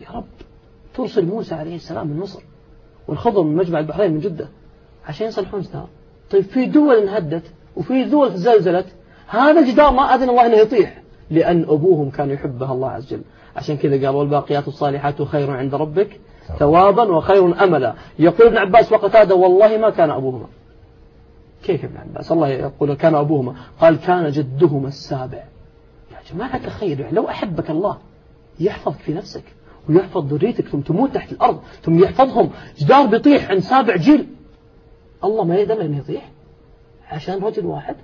[0.00, 0.24] يا رب
[0.94, 2.42] ترسل موسى عليه السلام من مصر
[3.08, 4.48] والخضر من مجمع البحرين من جدة
[5.06, 5.88] عشان يصلحون جدار.
[6.30, 7.42] طيب في دول انهدت
[7.76, 8.87] وفي دول زلزلت
[9.26, 13.22] هذا الجدار ما أذن الله أنه يطيح لأن أبوهم كان يحبها الله عز وجل.
[13.56, 16.20] عشان كذا قال والباقيات الصالحات خير عند ربك.
[16.59, 17.94] ثوابا وخير أملا.
[18.18, 20.46] يقول ابن عباس وقتادة والله ما كان أبوهما.
[21.62, 23.54] كيف ابن عباس؟ الله يقول كان أبوهما.
[23.80, 25.44] قال كان جدهما السابع.
[26.12, 27.98] يا جماعة الخير يعني لو أحبك الله
[28.61, 29.44] يحفظك في نفسك
[29.88, 32.50] ويحفظ ذريتك ثم تموت تحت الأرض ثم يحفظهم.
[32.78, 34.26] جدار بيطيح عند سابع جيل.
[35.24, 36.30] الله ما يدم أن يطيح
[37.11, 37.96] عشان رجل واحد.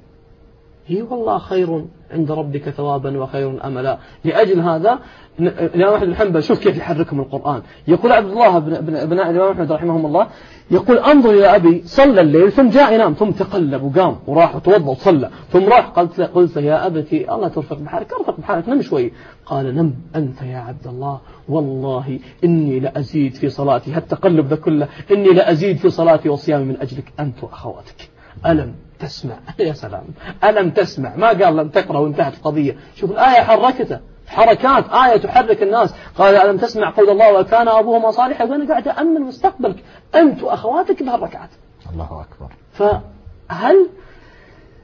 [0.86, 3.98] هي والله خير عند ربك ثوابا وخير أملا.
[4.24, 4.98] لأجل هذا
[5.40, 7.62] الإمام أحمد بن حنبل شوف كيف يحركهم القرآن.
[7.88, 10.26] يقول عبد الله بن ابناء الإمام أحمد رحمه الله
[10.70, 15.30] يقول أنظر إلى أبي صلى الليل ثم جاء ينام ثم تقلب وقام وراح وتوضأ وصلى
[15.48, 19.12] ثم راح قلت له, قلت يا أبتي الله ترفق بحالك ارفق بحالك نم شوي.
[19.46, 25.28] قال نم أنت يا عبد الله والله إني لأزيد في صلاتي هالتقلب ذا كله إني
[25.28, 28.10] لأزيد في صلاتي وصيامي من أجلك أنت وأخواتك.
[28.46, 29.34] ألم تسمع.
[29.58, 30.04] يا سلام.
[30.44, 32.76] ألم تسمع؟ ما قال لم تقرأ وانتهت القضية.
[32.96, 34.00] شوف الآية حركته.
[34.26, 34.84] حركات.
[34.92, 35.94] آية تحرك الناس.
[36.18, 39.84] قال ألم تسمع قول الله وكان أبوهما صالحا؟ وأنا قاعد أأمن مستقبلك.
[40.14, 41.50] أنت وأخواتك بهالركعات.
[41.92, 42.52] الله أكبر.
[42.72, 43.88] فهل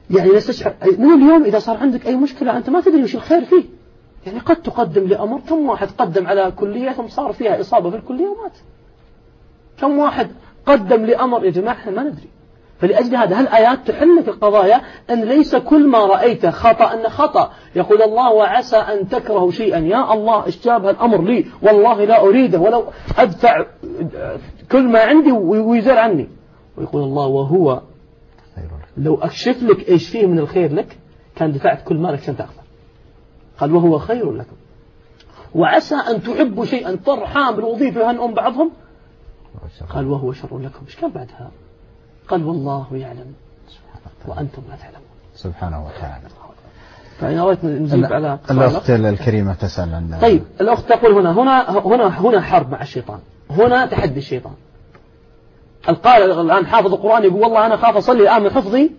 [0.09, 3.63] يعني نستشعر من اليوم إذا صار عندك أي مشكلة أنت ما تدري وش الخير فيه.
[4.25, 8.27] يعني قد تقدم لأمر كم واحد قدم على كلية ثم صار فيها إصابة في الكلية
[8.27, 8.57] ومات.
[9.81, 10.27] كم واحد
[10.65, 12.29] قدم لأمر يا جماعة ما ندري.
[12.79, 18.01] فلأجل هذا هالآيات تحل في القضايا أن ليس كل ما رأيته خطأ أن خطأ؟ يقول
[18.01, 19.79] الله وعسى أن تكرهوا شيئا.
[19.79, 21.45] يا الله اشتاب الأمر لي.
[21.61, 22.59] والله لا أريده.
[22.59, 22.83] ولو
[23.17, 23.65] أدفع
[24.71, 26.29] كل ما عندي ويزال عني.
[26.77, 27.81] ويقول الله وهو
[28.97, 30.97] لو أكشف لك إيش فيه من الخير لك
[31.35, 32.63] كان دفعت كل مالك عشان تأخذه.
[33.59, 34.55] قال وهو خير لكم.
[35.55, 38.71] وعسى أن تحبوا شيئا طرحان بالوظيفة وهنؤم بعضهم؟
[39.89, 40.85] قال وهو شر لكم.
[40.85, 41.51] إيش كان بعدها؟
[42.29, 43.33] قال والله يعلم.
[44.27, 45.01] وأنتم لا تعلمون.
[45.35, 46.27] سبحانه وتعالى.
[47.19, 52.41] فإن أردت نجيب على الأخت الكريمة تسأل عن طيب الأخت تقول هنا هنا هنا هنا
[52.41, 53.19] حرب مع الشيطان.
[53.49, 54.53] هنا تحدي الشيطان.
[55.89, 58.91] القارئ الآن حافظ القرآن يقول والله أنا أخاف أصلي الآن من حفظي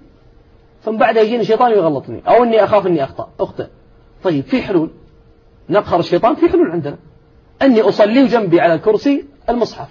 [0.82, 3.28] ثم بعدها يجيني الشيطان ويغلطني أو إني أخاف إني أخطأ.
[3.40, 3.66] أخطئ
[4.24, 4.90] طيب في حلول؟
[5.70, 6.96] نقهر الشيطان؟ في حلول عندنا.
[7.62, 9.88] أني أصلي وجنبي على الكرسي المصحف.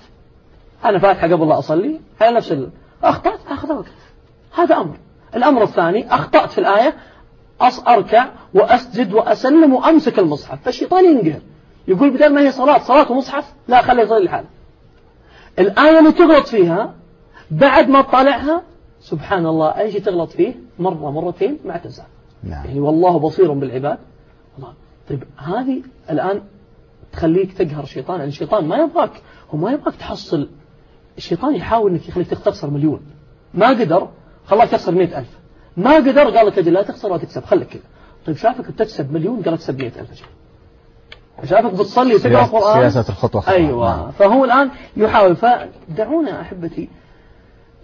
[0.86, 2.00] أنا فاتحة قبل لا أصلي.
[2.22, 2.52] على نفس
[3.04, 3.92] أخطأت أخذ وقت
[4.56, 4.98] هذا أمر.
[5.36, 6.94] الأمر الثاني أخطأت في الآية
[7.88, 10.64] أركع وأسجد وأسلم وأمسك المصحف.
[10.64, 11.42] فالشيطان ينقهر.
[11.88, 14.48] يقول بدل ما هي صلاة صلاة ومصحف؟ لا خليه يصلي لحاله.
[15.60, 16.94] الآية اللي تغلط فيها
[17.52, 18.62] بعد ما تطالعها
[19.00, 22.04] سبحان الله أي شيء تغلط فيه؟ مرة مرتين ما تنسى.
[22.44, 22.66] نعم.
[22.66, 23.98] يعني والله بصير بالعباد.
[24.58, 24.74] الله
[25.10, 26.42] طيب هذه الآن
[27.12, 29.22] تخليك تقهر الشيطان الشيطان ما يبغاك
[29.54, 30.50] هو ما يبغاك تحصل
[31.18, 33.02] الشيطان يحاول إنك يخليك تخسر مليون.
[33.54, 34.10] ما قدر
[34.46, 35.40] خلاك تخسر مئة ألف.
[35.78, 37.46] ما قدر قال لك أجل لا تخسر ولا تكسب.
[37.46, 37.82] خليك كذا.
[38.26, 40.24] طيب شافك بتكسب مليون قال اكسب مئة ألف
[41.44, 43.98] شافك بتصلي وتقرأ القرآن؟ سياسة الخطوة خطوة أيوة.
[43.98, 44.12] نعم.
[44.12, 45.36] فهو الآن يحاول.
[45.36, 46.90] فدعونا أحبتي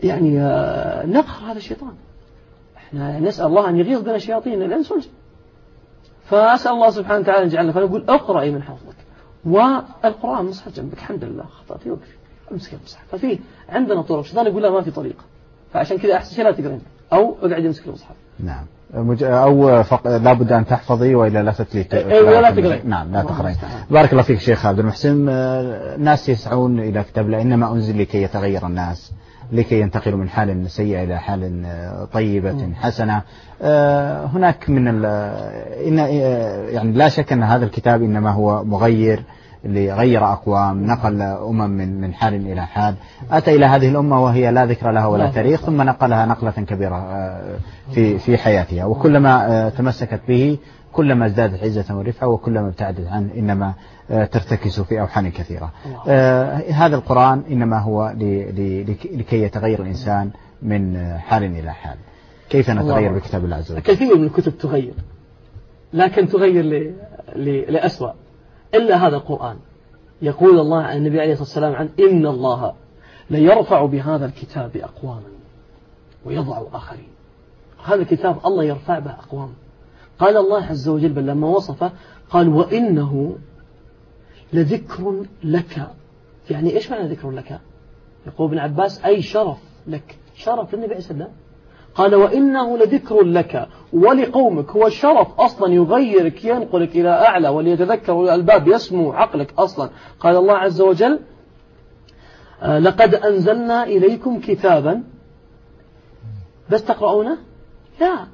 [0.04, 1.94] يعني آه، نقهر هذا الشيطان.
[2.78, 5.10] إحنا نسأل الله أن يغيظ بنا شياطين الإنس والجن
[6.26, 8.96] فأسأل الله سبحانه وتعالى أن يجعلنا فنقول اقرأي من حفظك.
[9.46, 10.94] والقرآن مصحف جنبك.
[10.94, 11.44] الحمد لله.
[11.44, 12.23] خطأتي وقفي.
[12.54, 13.40] امسك المصحف ففي
[13.70, 15.24] عندنا طرق الشيطان يقول لا ما في طريقة.
[15.74, 16.82] فعشان كذا أحسن شيء لا تقرين
[17.14, 18.66] أو اقعد امسك المصحف نعم.
[19.22, 20.08] أو فق...
[20.18, 23.56] لابد أن تحفظي وإلا لا تتلي أيوة لا تقرين نعم لا تقرين
[23.92, 25.30] بارك الله فيك شيخ عبد المحسن.
[25.30, 29.14] الناس يسعون إلى كتاب لا إنما أنزل لكي يتغير الناس
[29.52, 31.64] لكي ينتقلوا من حال سيئة إلى حال
[32.14, 33.22] طيبة حسنة.
[34.26, 35.98] هناك من إن
[36.70, 39.24] يعني لا شك أن هذا الكتاب إنما هو مغير.
[39.66, 42.96] اللي غير أقوام نقل أمم من من حال إلى حال
[43.32, 47.56] أتى إلى هذه الأمة وهي لا ذكر لها ولا تاريخ ثم نقلها نقلة كبيرة آه،
[47.92, 48.86] في في حياتها.
[48.86, 50.58] وكلما آه، تمسكت به
[50.94, 53.74] كلما ازدادت عزة ورفعة وكلما ابتعدت عنه إنما
[54.12, 55.72] آه، ترتكز في أوحان كثيرة.
[56.72, 58.14] هذا القرآن إنما هو
[59.14, 60.30] لكي يتغير الإنسان
[60.62, 61.96] من حال إلى حال
[62.50, 64.94] كيف نتغير بكتاب الله عز وجل؟ كثير من الكتب تغير
[65.94, 66.94] لكن تغير
[67.70, 68.23] لأسوأ.
[68.76, 69.58] إلا هذا القرآن.
[70.22, 72.74] يقول الله عن النبي عليه الصلاة والسلام عن إن الله
[73.30, 75.30] ليرفع بهذا الكتاب أقواما
[76.26, 77.08] ويضع آخرين.
[77.84, 79.54] هذا الكتاب الله يرفع به أقوام.
[80.20, 81.92] قال الله عز وجل بل لما وصفه
[82.30, 83.38] قال وإنه
[84.54, 85.88] لذكر لك.
[86.50, 87.60] يعني إيش معنى ذكر لك؟
[88.28, 89.58] يقول ابن عباس أي شرف
[89.88, 90.18] لك.
[90.36, 91.43] شرف للنبي عليه الصلاة والسلام.
[91.96, 99.12] قال وإنه لذكر لك ولقومك هو الشرف أصلا يغيرك ينقلك إلى أعلى وليتذكر الألباب يسمو
[99.12, 99.90] عقلك أصلا.
[100.20, 101.20] قال الله عز وجل
[102.62, 105.04] آه، لقد أنزلنا إليكم كتابا.
[106.70, 107.38] بس تقرؤونه؟
[108.02, 108.28] لا.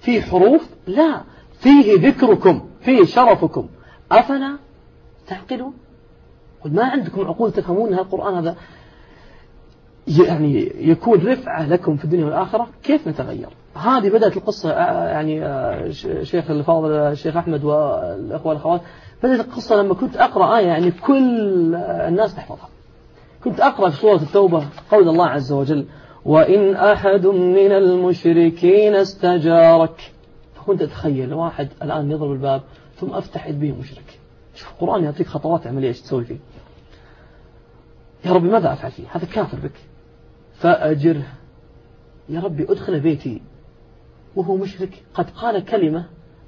[0.00, 1.20] في حروف؟ لا.
[1.58, 3.68] فيه ذكركم فيه شرفكم.
[4.12, 4.56] أفلا
[5.26, 5.74] تعقلون؟
[6.64, 8.56] قل ما عندكم عقول تفهمون القرآن هذا؟
[10.06, 15.90] يعني يكون رفعة لكم في الدنيا والآخرة كيف نتغير؟ هذه بدأت القصة آه، يعني آه،
[16.22, 18.80] شيخ الفاضل الشيخ أحمد والأخوة والأخوات
[19.22, 22.68] بدأت القصة لما كنت أقرأ آية يعني كل الناس تحفظها.
[23.44, 25.86] كنت أقرأ في سورة التوبة قول الله عز وجل
[26.24, 30.12] وإن أحد من المشركين استجارك
[30.54, 32.62] فكنت أتخيل واحد الآن يضرب الباب
[32.96, 34.18] ثم أفتح يد به مشرك.
[34.54, 36.38] شوف القرآن يعطيك خطوات عملية إيش تسوي فيه؟
[38.24, 39.91] يا ربي ماذا أفعل فيه؟ هذا كافر بك.
[40.54, 41.26] فأجره
[42.28, 43.42] يا ربي أدخل بيتي.
[44.36, 45.02] وهو مشرك.
[45.14, 46.04] قد قال كلمة.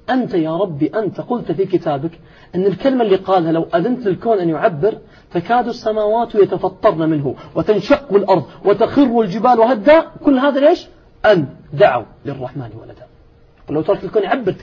[0.09, 1.21] أنت يا ربي أنت.
[1.21, 2.19] قلت في كتابك
[2.55, 4.97] أن الكلمة اللي قالها لو أذنت للكون أن يعبر
[5.33, 10.87] تكاد السماوات يتفطرن منه وتنشق الأرض وتخر الجبال وهدا كل هذا ليش؟
[11.25, 13.05] أن دعوا للرحمن ولدا.
[13.69, 14.55] لو ترك الكون يعبر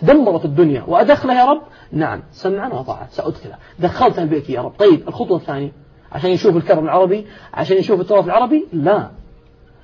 [0.00, 0.82] تدمرت الدنيا.
[0.82, 1.62] وأدخله يا رب؟
[1.92, 2.22] نعم.
[2.32, 3.08] سمعا وطاعة.
[3.10, 4.72] سأدخله دخلتها البيت يا رب.
[4.78, 5.72] طيب الخطوة الثانية.
[6.12, 9.10] عشان يشوف الكرم العربي عشان يشوف التراث العربي؟ لا.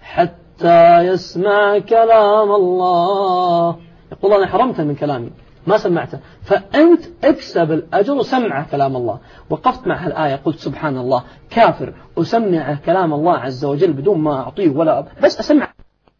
[0.03, 3.77] حتى يسمع كلام الله.
[4.13, 5.31] يقول أنا حرمته من كلامي.
[5.67, 6.19] ما سمعته.
[6.43, 9.19] فأنت اكسب الأجر وسمع كلام الله.
[9.51, 14.71] وقفت مع هالآية قلت سبحان الله كافر أسمع كلام الله عز وجل بدون ما أعطيه
[14.71, 15.73] ولا أب بس أسمع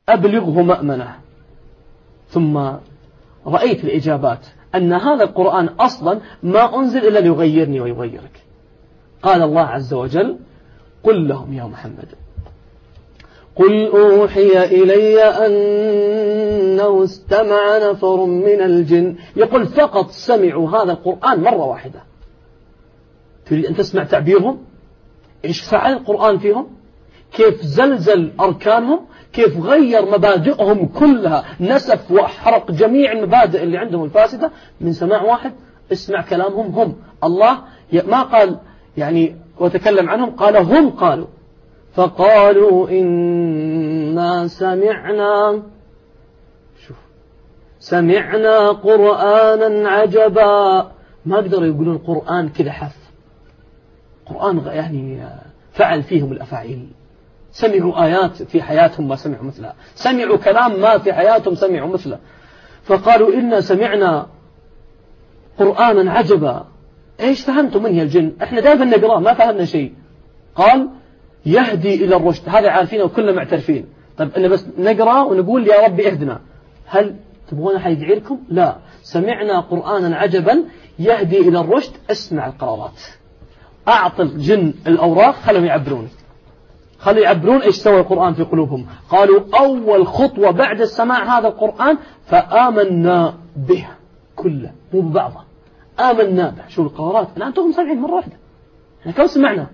[0.09, 1.15] أبلغه مأمنه.
[2.29, 2.71] ثم
[3.47, 8.42] رأيت الإجابات أن هذا القرآن أصلا ما أنزل إلا ليغيرني ويغيرك.
[9.23, 10.39] قال الله عز وجل
[11.03, 12.09] قل لهم يا محمد
[13.57, 19.17] قل أوحي إلي أنه استمع نفر من الجن.
[19.37, 22.03] يقول فقط سمعوا هذا القرآن مرة واحدة.
[23.47, 24.59] تريد أن تسمع تعبيرهم؟
[25.45, 26.67] إيش فعل القرآن فيهم؟
[27.33, 29.01] كيف زلزل أركانهم؟
[29.33, 34.51] كيف غير مبادئهم كلها؟ نسف وحرق جميع المبادئ اللي عندهم الفاسدة؟
[34.81, 35.53] من سماع واحد
[35.93, 36.97] اسمع كلامهم هم.
[37.25, 37.59] الله
[38.07, 38.59] ما قال
[38.97, 41.27] يعني وتكلم عنهم قال هم قالوا.
[41.95, 45.63] فقالوا إنا سمعنا
[46.87, 46.97] شوف
[47.79, 50.91] سمعنا قرآنا عجبا.
[51.27, 52.97] ما قدروا يقولون قرآن كذا حف
[54.27, 55.29] قرآن يعني
[55.73, 56.89] فعل فيهم الأفاعيل.
[57.53, 59.75] سمعوا آيات في حياتهم ما سمعوا مثلها.
[59.95, 62.19] سمعوا كلام ما في حياتهم سمعوا مثله.
[62.85, 64.27] فقالوا إنا سمعنا
[65.59, 66.67] قرآنا عجبا.
[67.23, 69.93] إيش فهمتوا منه الجن؟ إحنا دائما نقرأه ما فهمنا شيء.
[70.55, 70.89] قال
[71.47, 72.49] يهدي إلى الرشد.
[72.49, 73.87] هذا عارفينه وكلنا معترفين.
[74.19, 76.41] طيب أنا بس نقرأ ونقول يا ربي اهدنا.
[76.87, 77.17] هل
[77.49, 78.77] تبغون أحد يدعي لكم لا.
[79.03, 80.65] سمعنا قرآنا عجبا
[80.99, 83.01] يهدي إلى الرشد اسمع القرارات.
[83.89, 86.09] أعطي الجن الأوراق خلهم يعبرون.
[86.99, 88.87] خلوا يعبرون إيش سوى القرآن في قلوبهم.
[89.11, 93.87] قالوا أول خطوة بعد السماع هذا القرآن فآمنا به
[94.37, 95.52] كله مو ببعضه.
[96.11, 96.51] آمنا.
[96.51, 97.29] به شو القرارات.
[97.37, 98.37] الآن أنتم سامعين مرة واحدة.
[99.01, 99.67] إحنا كم سمعنا؟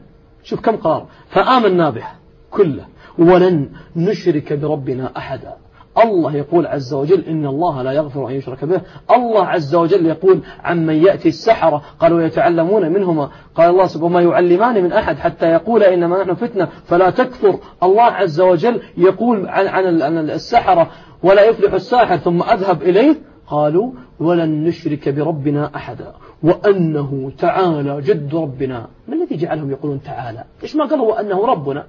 [0.43, 1.07] شوف كم قرار.
[1.29, 2.07] فآمنا به
[2.51, 2.85] كله.
[3.19, 5.57] ولن نشرك بربنا أحدا.
[6.05, 8.81] الله يقول عز وجل إن الله لا يغفر أن يشرك به.
[9.11, 11.83] الله عز وجل يقول عمن يأتي السحرة.
[12.01, 13.31] قالوا يتعلمون منهما.
[13.55, 16.69] قال الله سبحانه ما يعلمان من أحد حتى يقول إنما نحن فتنة.
[16.85, 17.59] فلا تكفر.
[17.83, 19.67] الله عز وجل يقول عن,
[20.03, 20.91] عن السحرة.
[21.23, 23.17] ولا يفلح الساحر ثم أذهب إليه.
[23.51, 28.89] قالوا ولن نشرك بربنا أحدا وأنه تعالى جد ربنا.
[29.09, 31.87] ما الذي جعلهم يقولون تعالى؟ إيش ما قالوا؟ وأنه ربنا.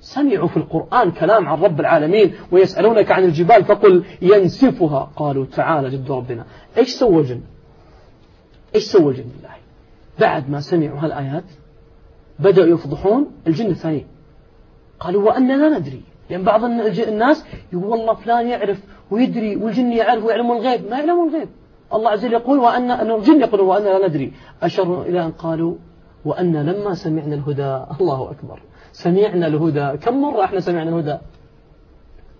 [0.00, 5.10] سمعوا في القرآن كلام عن رب العالمين ويسألونك عن الجبال فقل ينسفها.
[5.16, 6.44] قالوا تعالى جد ربنا.
[6.78, 7.40] إيش سوى الجن؟
[8.74, 9.56] إيش سوى الجن بالله؟
[10.20, 11.44] بعد ما سمعوا هالآيات
[12.38, 14.06] بدأوا يفضحون الجن الثاني
[15.00, 16.02] قالوا وأننا ندري.
[16.30, 20.90] لأن بعض الناس يقول والله فلان يعرف ويدري والجن يعرف ويعلمون الغيب.
[20.90, 21.48] ما يعلمون الغيب.
[21.94, 24.32] الله عز وجل يقول وأن أن الجن يقولون وأن لا ندري.
[24.62, 25.74] أشر إلى أن قالوا
[26.24, 27.84] وأن لما سمعنا الهدى.
[28.00, 28.60] الله أكبر.
[28.92, 29.98] سمعنا الهدى.
[29.98, 31.18] كم مرة إحنا سمعنا الهدى؟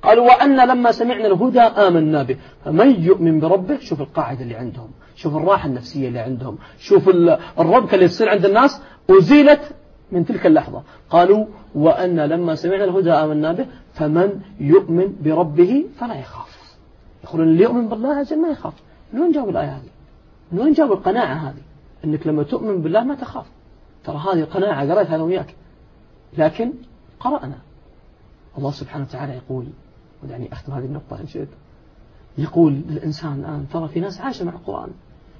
[0.03, 2.37] قالوا وأن لما سمعنا الهدى آمنا به.
[2.64, 4.91] فمن يؤمن بربه شوف القاعدة اللي عندهم.
[5.14, 6.59] شوف الراحة النفسية اللي عندهم.
[6.78, 7.09] شوف
[7.59, 9.61] الربكة اللي تصير عند الناس أزيلت
[10.12, 10.82] من تلك اللحظة.
[11.11, 11.47] قالوا
[11.77, 16.77] وأن لما سمعنا الهدى آمنا به فمن يؤمن بربه فلا يخاف.
[17.24, 18.74] يقولون اللي يؤمن بالله أجل ما يخاف.
[19.12, 19.91] من وين جابوا الآية هذه؟
[20.53, 21.62] من وين جابوا القناعة هذه؟
[22.05, 23.47] أنك لما تؤمن بالله ما تخاف.
[24.05, 25.55] ترى هذه قناعة قرأتها أنا وياك.
[26.39, 26.72] لكن
[27.20, 27.59] قرأنا.
[28.59, 29.66] الله سبحانه وتعالى يقول
[30.24, 31.49] ودعني أختم هذه النقطة إن شئت.
[32.39, 34.91] يقول للإنسان الآن ترى في ناس عايشة مع القرآن.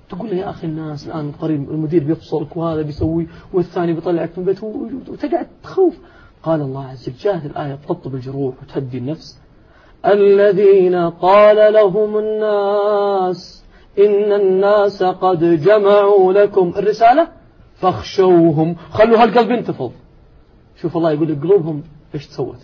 [0.09, 4.63] تقول له يا أخي الناس الآن قريب المدير بيفصلك وهذا بيسوي والثاني بيطلعك من البيت
[5.09, 5.99] وتقعد تخوف.
[6.43, 9.39] قال الله عز وجل جاءت الآية تطب الجروح وتهدي النفس.
[10.07, 13.65] الذين قال لهم الناس
[13.99, 16.73] إن الناس قد جمعوا لكم.
[16.77, 17.29] الرسالة؟
[17.77, 18.77] فاخشوهم.
[18.91, 19.93] خلوا هالقلب ينتفض.
[20.83, 21.83] شوف الله يقول قلوبهم
[22.15, 22.59] إيش تسوت.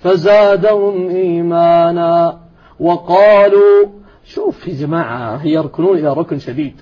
[0.00, 2.40] فزادهم إيمانا.
[2.80, 3.88] وقالوا
[4.24, 6.80] شوف يا جماعة يركنون إلى ركن شديد.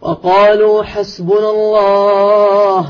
[0.00, 2.86] وقالوا حسبنا الله.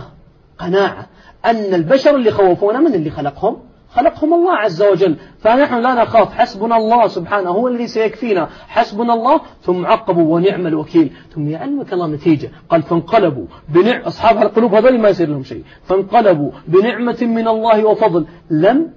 [0.58, 1.06] قناعة.
[1.46, 3.56] أن البشر اللي خوفونا من اللي خلقهم؟
[3.90, 5.16] خلقهم الله عز وجل.
[5.38, 6.32] فنحن لا نخاف.
[6.32, 8.48] حسبنا الله سبحانه هو الذي سيكفينا.
[8.68, 11.12] حسبنا الله ثم عقبوا ونعم الوكيل.
[11.34, 12.50] ثم يعلمك الله نتيجة.
[12.68, 15.64] قال فانقلبوا بنع أصحاب القلوب هذول ما يصير لهم شيء.
[15.84, 18.26] فانقلبوا بنعمة من الله وفضل.
[18.50, 18.92] لم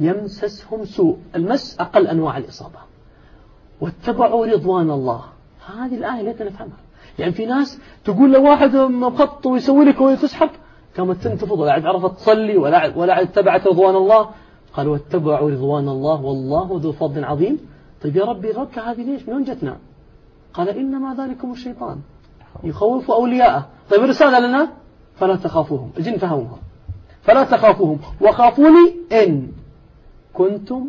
[0.00, 1.18] يمسسهم سوء.
[1.36, 2.78] المس أقل أنواع الإصابة.
[3.80, 5.20] واتبعوا رضوان الله.
[5.78, 6.76] هذه الآية لا نفهمها.
[7.18, 10.50] يعني في ناس تقول لواحد مخط ويسوي لك وتسحب
[10.98, 14.28] قامت تنتفض ولا عاد عرفت تصلي ولا ولا عاد اتبعت رضوان الله.
[14.74, 17.58] قال واتبعوا رضوان الله والله ذو فضل عظيم.
[18.02, 19.76] طيب يا ربي الركعة هذه ليش؟ من وين جتنا؟
[20.54, 21.98] قال إنما ذلكم الشيطان.
[22.64, 23.66] يخوف أولياءه.
[23.90, 24.68] طيب الرسالة لنا؟
[25.16, 25.90] فلا تخافوهم.
[25.98, 26.58] الجن فهموها.
[27.22, 27.98] فلا تخافوهم.
[28.20, 29.48] وخافوني إن
[30.32, 30.88] كنتم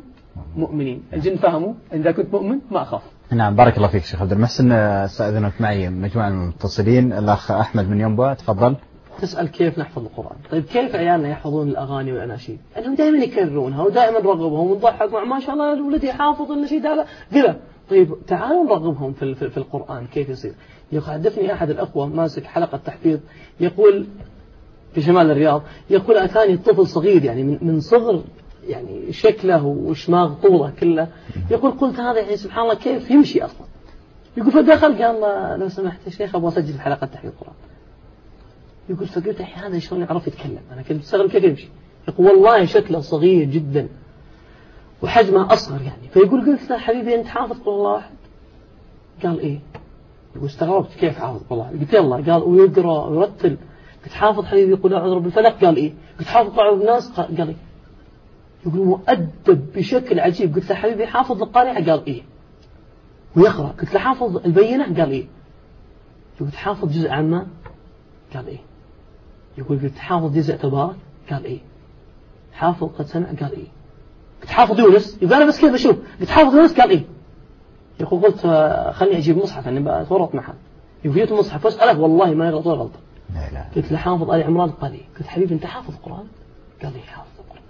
[0.56, 1.04] مؤمنين.
[1.14, 3.02] الجن فهموا إذا كنت مؤمن ما أخاف.
[3.32, 4.72] نعم بارك الله فيك شيخ عبد المحسن.
[4.72, 7.14] استاذنك معي مجموعة من المتصلين.
[7.14, 8.76] الأخ أحمد من ينبع تفضل.
[9.20, 10.38] تسأل كيف نحفظ القرآن.
[10.52, 15.84] طيب كيف عيالنا يحفظون الأغاني والأناشيد؟ أنهم دائما يكررونها ودائما نرغبهم ونضحك ما شاء الله
[15.84, 17.06] ولدي حافظ النشيد هذا.
[17.34, 17.60] قلة.
[17.90, 20.54] طيب تعالوا نرغبهم في, في, في القرآن كيف يصير.
[20.92, 23.20] يحدثني أحد الأخوة ماسك حلقة تحفيظ
[23.60, 24.08] يقول
[24.94, 28.24] في شمال الرياض يقول أتاني طفل صغير يعني من, من صغر
[28.68, 31.08] يعني شكله وشماغ طوله كله
[31.52, 33.68] يقول قلت هذا يعني سبحان الله كيف يمشي أصلا؟
[34.38, 37.54] يقول فدخل قال لو سمحت يا شيخ أبغى أسجل حلقة تحفيظ القرآن.
[38.90, 41.68] يقول فقلت هذا شلون يعرف يتكلم؟ أنا كنت مستغرب كيف يمشي؟
[42.08, 43.90] يقول والله شكله صغير جدا.
[45.04, 46.08] وحجمه أصغر يعني.
[46.14, 48.16] فيقول قلت له حبيبي أنت حافظ قول الله واحد
[49.24, 49.60] قال إيه؟
[50.36, 52.16] يقول استغربت كيف حافظ قول الله قلت يلا.
[52.16, 53.58] قال ويقرأ ويرتل.
[54.04, 57.56] قلت حافظ حبيبي يقول أعوذ بالفلق قال إيه؟ قلت حافظ قاعد الناس قال إيه؟
[58.66, 60.56] يقول مؤدب بشكل عجيب.
[60.56, 62.22] قلت له حبيبي حافظ القارعة؟ قال إيه؟
[63.36, 63.68] ويقرأ.
[63.68, 65.26] قلت له حافظ البينة؟ قال إيه؟
[66.40, 67.48] قلت حافظ جزء عما
[68.34, 68.60] قال إيه؟
[69.58, 70.96] يقول قلت حافظ جزء تبارك
[71.30, 71.60] قال إيه.
[72.54, 73.68] حافظ قد سمع؟ قال إيه.
[74.42, 77.04] قلت حافظ يونس يقول أنا بس كذا بشوف قلت حافظ يونس قال إيه.
[78.00, 78.40] يقول قلت
[78.96, 80.54] خليني أجيب مصحف أنا بتورط معه
[81.06, 83.00] يقول جبت المصحف وأسأله والله ما يغلط ولا غلطة.
[83.76, 85.06] قلت له حافظ آل عمران؟ قال إيه.
[85.20, 86.26] قلت حبيبي أنت حافظ القرآن؟
[86.84, 87.64] قال إيه حافظ القرآن.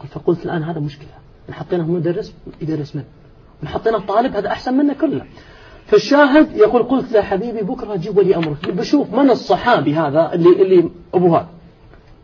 [0.00, 1.08] قلت فقلت الآن هذا مشكلة.
[1.48, 3.04] نحطيناه مدرس يدرس من
[3.62, 5.26] ونحطيناه طالب هذا أحسن منا كله.
[5.86, 8.70] فالشاهد يقول قلت له حبيبي بكرة جيب ولي أمرك.
[8.70, 11.46] بشوف من الصحابي هذا اللي اللي أبو هذا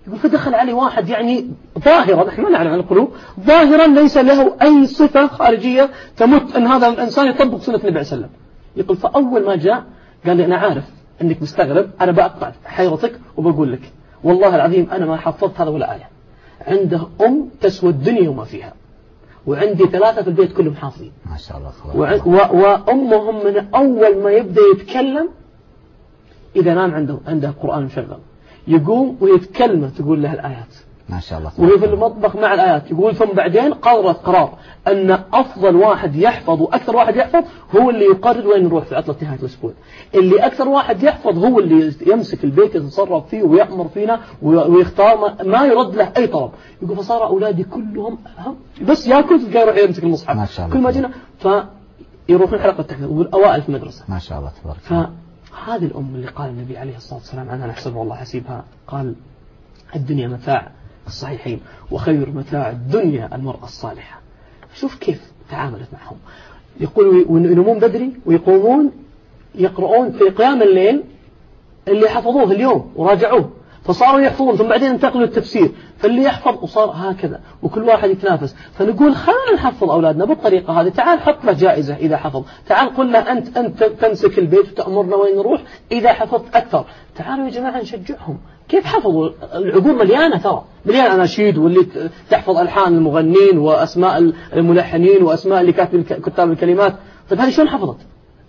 [0.06, 4.86] يقول فدخل علي واحد يعني ظاهرا إحنا ما نعلم عن القلوب ظاهرا ليس له أي
[4.86, 8.28] صفة خارجية تمت أن هذا الإنسان يطبق سنة النبي عليه وسلم.
[8.76, 9.84] يقول فأول ما جاء
[10.26, 10.84] قال لي أنا عارف
[11.22, 13.92] أنك مستغرب أنا بقطع حيرتك وبقول لك
[14.24, 16.08] والله العظيم أنا ما حفظت هذا ولا آية.
[16.66, 18.72] عنده أم تسوى الدنيا وما فيها.
[19.46, 21.72] وعندي ثلاثة في البيت كلهم حافظين ما شاء الله
[22.54, 25.28] وأمهم من أول ما يبدأ يتكلم
[26.56, 28.18] إذا نام عنده عنده قرآن مشغل
[28.68, 30.74] يقوم ويتكلم تقول له الآيات.
[31.12, 31.52] ما شاء الله.
[31.58, 32.90] وهي في المطبخ مع الآيات.
[32.90, 37.44] يقول ثم بعدين قررت قرار أن أفضل واحد يحفظ وأكثر واحد يحفظ
[37.76, 39.72] هو اللي يقرر وين نروح في عطلة نهاية الأسبوع.
[40.14, 45.94] اللي أكثر واحد يحفظ هو اللي يمسك البيت يتصرف فيه ويأمر فينا ويختار ما يرد
[45.94, 46.50] له أي طلب.
[46.82, 48.18] يقول فصار أولادي كلهم
[48.82, 50.36] بس ياكل تلقاه يروح يمسك المصحف.
[50.36, 50.76] ما شاء الله.
[50.76, 51.10] كل ما جينا
[52.28, 54.04] فيروحون حلقة التحفيظ والأوائل في المدرسة.
[54.08, 58.14] ما شاء الله تبارك فهذه الأم اللي قال النبي عليه الصلاة والسلام عنها نحسب والله
[58.14, 59.14] حسيبها قال
[59.96, 60.70] الدنيا متاع.
[61.06, 64.20] الصحيحين وخير متاع الدنيا المرأة الصالحة.
[64.74, 66.16] شوف كيف تعاملت معهم.
[66.80, 68.90] يقول ينومون بدري ويقومون
[69.54, 71.02] يقرؤون في قيام الليل
[71.88, 73.50] اللي حفظوه اليوم وراجعوه.
[73.84, 75.72] فصاروا يحفظون ثم بعدين انتقلوا للتفسير.
[75.98, 77.40] فاللي يحفظ وصار هكذا.
[77.62, 78.56] وكل واحد يتنافس.
[78.72, 80.88] فنقول خلينا نحفظ أولادنا بالطريقة هذه.
[80.88, 82.44] تعال حط له جائزة إذا حفظ.
[82.66, 86.84] تعال قل له أنت أنت تمسك البيت وتأمرنا وين نروح إذا حفظت أكثر.
[87.14, 88.38] تعالوا يا جماعة نشجعهم.
[88.72, 90.64] كيف حفظوا؟ العقول مليانة ترى.
[90.86, 91.86] مليان أناشيد واللي
[92.30, 96.94] تحفظ ألحان المغنين وأسماء الملحنين وأسماء اللي كاتب كتاب الكلمات.
[97.30, 97.96] طيب هذه شلون حفظت؟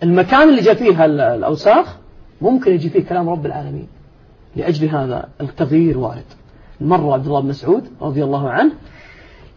[0.02, 1.96] المكان اللي جاء فيه الأوساخ
[2.40, 3.86] ممكن يجي فيه كلام رب العالمين.
[4.56, 6.24] لأجل هذا التغيير وارد.
[6.80, 8.72] مر عبد الله بن مسعود رضي الله عنه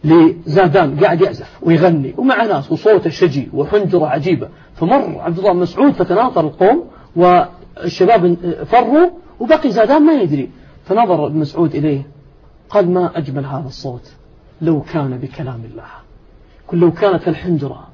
[0.04, 4.48] لزادان قاعد يعزف ويغني ومع ناس وصوته شجي وحنجرة عجيبة.
[4.74, 6.84] فمر عبد الله بن مسعود فتناطر القوم
[7.16, 9.10] والشباب فروا
[9.40, 10.50] وبقي زادان ما يدري.
[10.88, 12.06] فنظر ابن مسعود إليه
[12.70, 14.12] قال ما أجمل هذا الصوت
[14.60, 15.86] لو كان بكلام الله.
[16.66, 17.88] كل لو كانت الحنجرة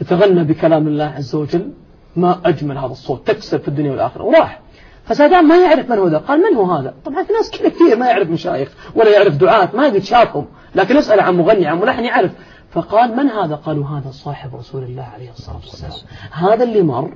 [0.00, 1.72] تتغنى بكلام الله عز وجل
[2.16, 4.22] ما أجمل هذا الصوت تكسب في الدنيا والآخرة.
[4.22, 4.60] وراح.
[5.04, 6.18] فسادان ما يعرف من هو ذا.
[6.18, 9.84] قال من هو هذا؟ طبعا في ناس كثير ما يعرف مشايخ ولا يعرف دعاة ما
[9.84, 12.30] قد شافهم لكن أسأل عن مغني عن ملحن يعرف.
[12.70, 15.92] فقال من هذا؟ قالوا هذا صاحب رسول الله عليه الصلاة والسلام.
[16.32, 17.14] هذا اللي مر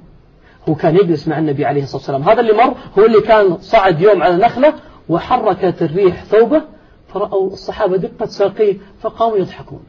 [0.69, 2.23] هو كان يجلس مع النبي عليه الصلاة والسلام.
[2.23, 4.75] هذا اللي مر هو اللي كان صعد يوم على نخلة
[5.11, 6.63] وحركت الريح ثوبه
[7.09, 9.83] فرأوا الصحابة دقة ساقيه فقاموا يضحكون.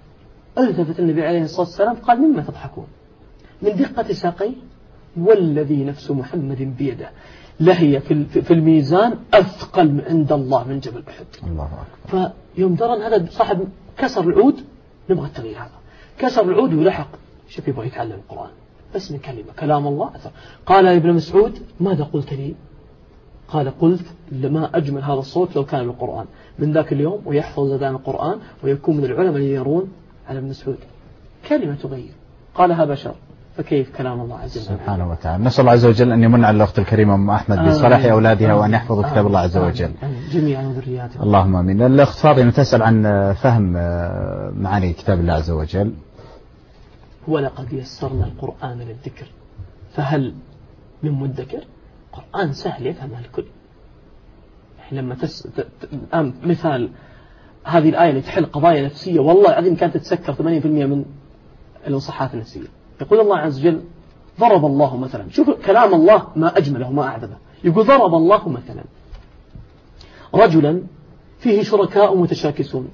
[0.57, 2.87] ألتفت النبي عليه الصلاة والسلام قال مما تضحكون؟
[3.61, 4.55] من دقة ساقيه
[5.17, 7.09] والذي نفس محمد بيده.
[7.59, 7.99] لهي
[8.45, 11.25] في الميزان أثقل عند الله من جبل أحد.
[11.43, 11.69] الله
[12.05, 12.31] أكبر.
[12.55, 13.67] فيوم درى أن هذا صاحب
[13.97, 14.55] كسر العود
[15.09, 15.79] نبغى التغيير هذا.
[16.19, 17.09] كسر العود ولحق
[17.49, 18.51] شوف يبغى يتعلم القرآن.
[18.95, 20.31] بس من كلمة كلام الله أثر.
[20.65, 22.55] قال يا ابن مسعود ماذا قلت لي؟
[23.53, 26.25] قال قلت لما أجمل هذا الصوت لو كان القرآن.
[26.59, 29.91] من ذاك اليوم ويحفظ أذان القرآن ويكون من العلماء اللي يرون
[30.27, 30.77] على ابن مسعود.
[31.49, 32.11] كلمة تغير.
[32.55, 33.15] قالها بشر.
[33.57, 35.43] فكيف كلام الله عز وجل؟ سبحانه وتعالى.
[35.43, 39.03] نسأل الله عز وجل أن يمن على الأخت الكريمة أم أحمد بصلاح أولادها وأن يحفظوا
[39.03, 39.91] كتاب الله عز وجل.
[40.31, 41.23] جميعا وذرياتهم.
[41.23, 41.81] اللهم آمين.
[41.81, 43.73] الأخت فاطمة تسأل عن فهم
[44.61, 45.93] معاني كتاب الله عز وجل.
[47.27, 49.27] ولقد يسرنا القرآن للذكر.
[49.93, 50.33] فهل
[51.03, 51.63] من مدكر؟
[52.13, 53.45] قرآن سهل يفهمها الكل.
[54.91, 55.43] لما تس...
[55.43, 55.67] ت...
[55.93, 56.89] الآن مثال
[57.63, 61.05] هذه الآية اللي تحل قضايا نفسية والله العظيم كانت تتسكر 80% من
[61.87, 62.67] الانصحات النفسية.
[63.01, 63.83] يقول الله عز وجل
[64.39, 65.29] ضرب الله مثلا.
[65.29, 67.37] شوف كلام الله ما أجمله وما أعذبه.
[67.63, 68.83] يقول ضرب الله مثلا.
[70.33, 70.83] رجلا
[71.39, 72.89] فيه شركاء متشاكسون.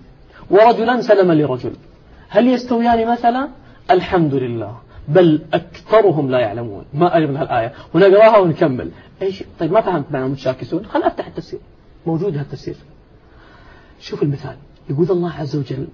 [0.49, 1.73] ورجلا سلم لرجل.
[2.29, 3.49] هل يستويان مثلا؟
[3.91, 4.77] الحمد لله.
[5.07, 6.85] بل أكثرهم لا يعلمون.
[6.93, 8.91] ما أجمل الآية ونقراها ونكمل
[9.21, 11.59] إيش؟ طيب ما فهمت معنى متشاكسون خل أفتح التفسير.
[12.05, 12.75] موجود هالتفسير.
[13.99, 14.55] شوف المثال.
[14.89, 15.87] يقول الله عز وجل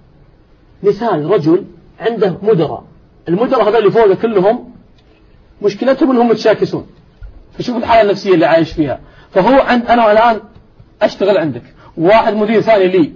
[0.82, 1.64] مثال رجل
[2.00, 2.84] عنده مدراء
[3.28, 4.70] المدراء هذول اللي فوقه كلهم
[5.62, 6.86] مشكلتهم إنهم متشاكسون.
[7.58, 9.00] فشوف الحالة النفسية اللي عايش فيها.
[9.30, 10.40] فهو عند أنا الآن
[11.02, 11.62] أشتغل عندك.
[11.96, 13.12] واحد مدير ثاني لي.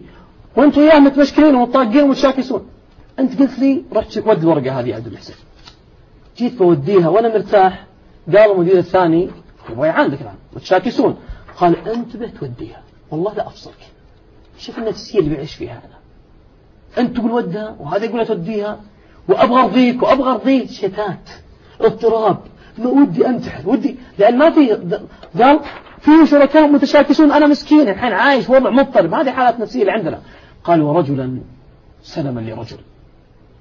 [0.56, 2.66] وأنتم وياه متمشكلين ومطاقين ومتشاكسون.
[3.18, 5.36] أنت قلت لي رحت ود الورقة هذه عبد الحسين.
[6.38, 7.86] جيت بوديها وأنا مرتاح.
[8.26, 9.30] قال المدير الثاني
[9.70, 11.16] يبغى يعاندك الآن متشاكسون.
[11.56, 13.88] قال انتبه توديها والله لا أفصلك.
[14.58, 15.98] شوف النفسية اللي بيعيش فيها هذا
[16.98, 18.80] أنت تقول ودها وهذا يقول توديها.
[19.28, 20.70] وأبغى أرضيك وأبغى أرضيك.
[20.70, 21.30] شتات
[21.80, 22.38] اضطراب.
[22.78, 23.96] ما ودي أنتحر ودي.
[24.18, 24.72] لأن ما في
[25.42, 25.60] قال
[26.00, 27.32] في شركاء متشاكسون.
[27.32, 29.14] أنا مسكين الحين عايش وضع مضطرب.
[29.14, 30.20] هذه حالات نفسية اللي عندنا.
[30.64, 31.40] قال ورجلا
[32.02, 32.78] سلما لرجل.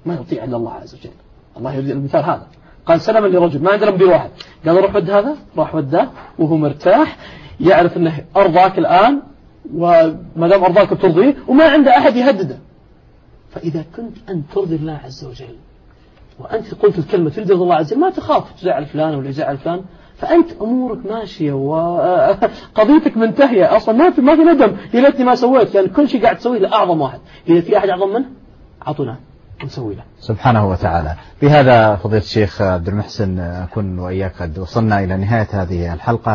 [0.06, 1.10] ما يطيع إلا الله عز وجل.
[1.56, 2.46] الله يريد المثال هذا.
[2.88, 4.30] قال سلما لرجل ما عندنا مدير واحد.
[4.66, 6.08] قال روح ود هذا راح وداه
[6.38, 7.16] وهو مرتاح
[7.60, 9.22] يعرف إنه أرضاك الآن
[9.74, 12.58] وما دام أرضاك بترضيه وما عنده أحد يهدده.
[13.50, 15.56] فإذا كنت انت ترضي الله عز وجل
[16.38, 19.84] وأنت قلت الكلمة ترضي الله عز وجل ما تخاف تزعل فلان ولا يزعل فلان
[20.16, 23.76] فأنت أمورك ماشية وقضيتك منتهية.
[23.76, 24.76] أصلا ما في ما في ندم.
[24.94, 27.20] يا ليتني ما سويت لأن كل شيء قاعد تسويه لأعظم واحد.
[27.48, 28.26] إذا في أحد أعظم منه؟
[28.86, 29.16] أعطونا
[29.64, 30.02] نسوي له.
[30.20, 31.14] سبحانه وتعالى.
[31.42, 36.34] بهذا فضيلة الشيخ عبد المحسن أكون وإياك قد وصلنا إلى نهاية هذه الحلقة.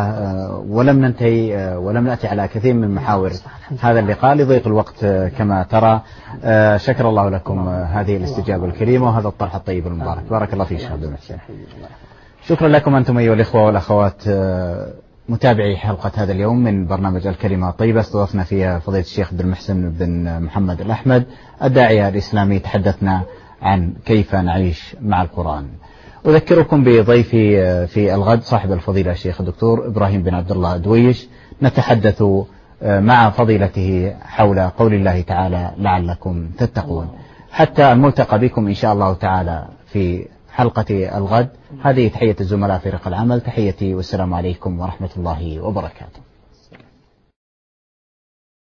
[0.68, 3.32] ولم ننتهي ولم نأتي على كثير من محاور
[3.80, 5.06] هذا اللقاء لضيق الوقت
[5.38, 6.00] كما ترى.
[6.78, 10.22] شكر الله لكم هذه الاستجابة الكريمة وهذا الطرح الطيب المبارك.
[10.30, 11.36] بارك الله فيك شيخ عبد المحسن.
[12.46, 14.22] شكرا لكم أنتم أيها الإخوة والأخوات
[15.28, 18.00] متابعي حلقة هذا اليوم من برنامج الكلمة الطيبة.
[18.00, 21.26] استضفنا فيها فضيلة الشيخ عبد المحسن بن محمد الأحمد
[21.62, 22.58] الداعية الإسلامي.
[22.58, 23.22] تحدثنا
[23.62, 25.66] عن كيف نعيش مع القرآن.
[26.26, 31.28] أذكركم بضيفي في الغد صاحب الفضيلة الشيخ الدكتور إبراهيم بن عبد الله دويش.
[31.62, 32.24] نتحدث
[32.82, 37.08] مع فضيلته حول قول الله تعالى لعلكم تتقون.
[37.50, 41.48] حتى الملتقى بكم إن شاء الله تعالى في حلقة الغد.
[41.82, 43.40] هذه تحية الزملاء في فريق العمل.
[43.40, 46.23] تحيتي والسلام عليكم ورحمة الله وبركاته.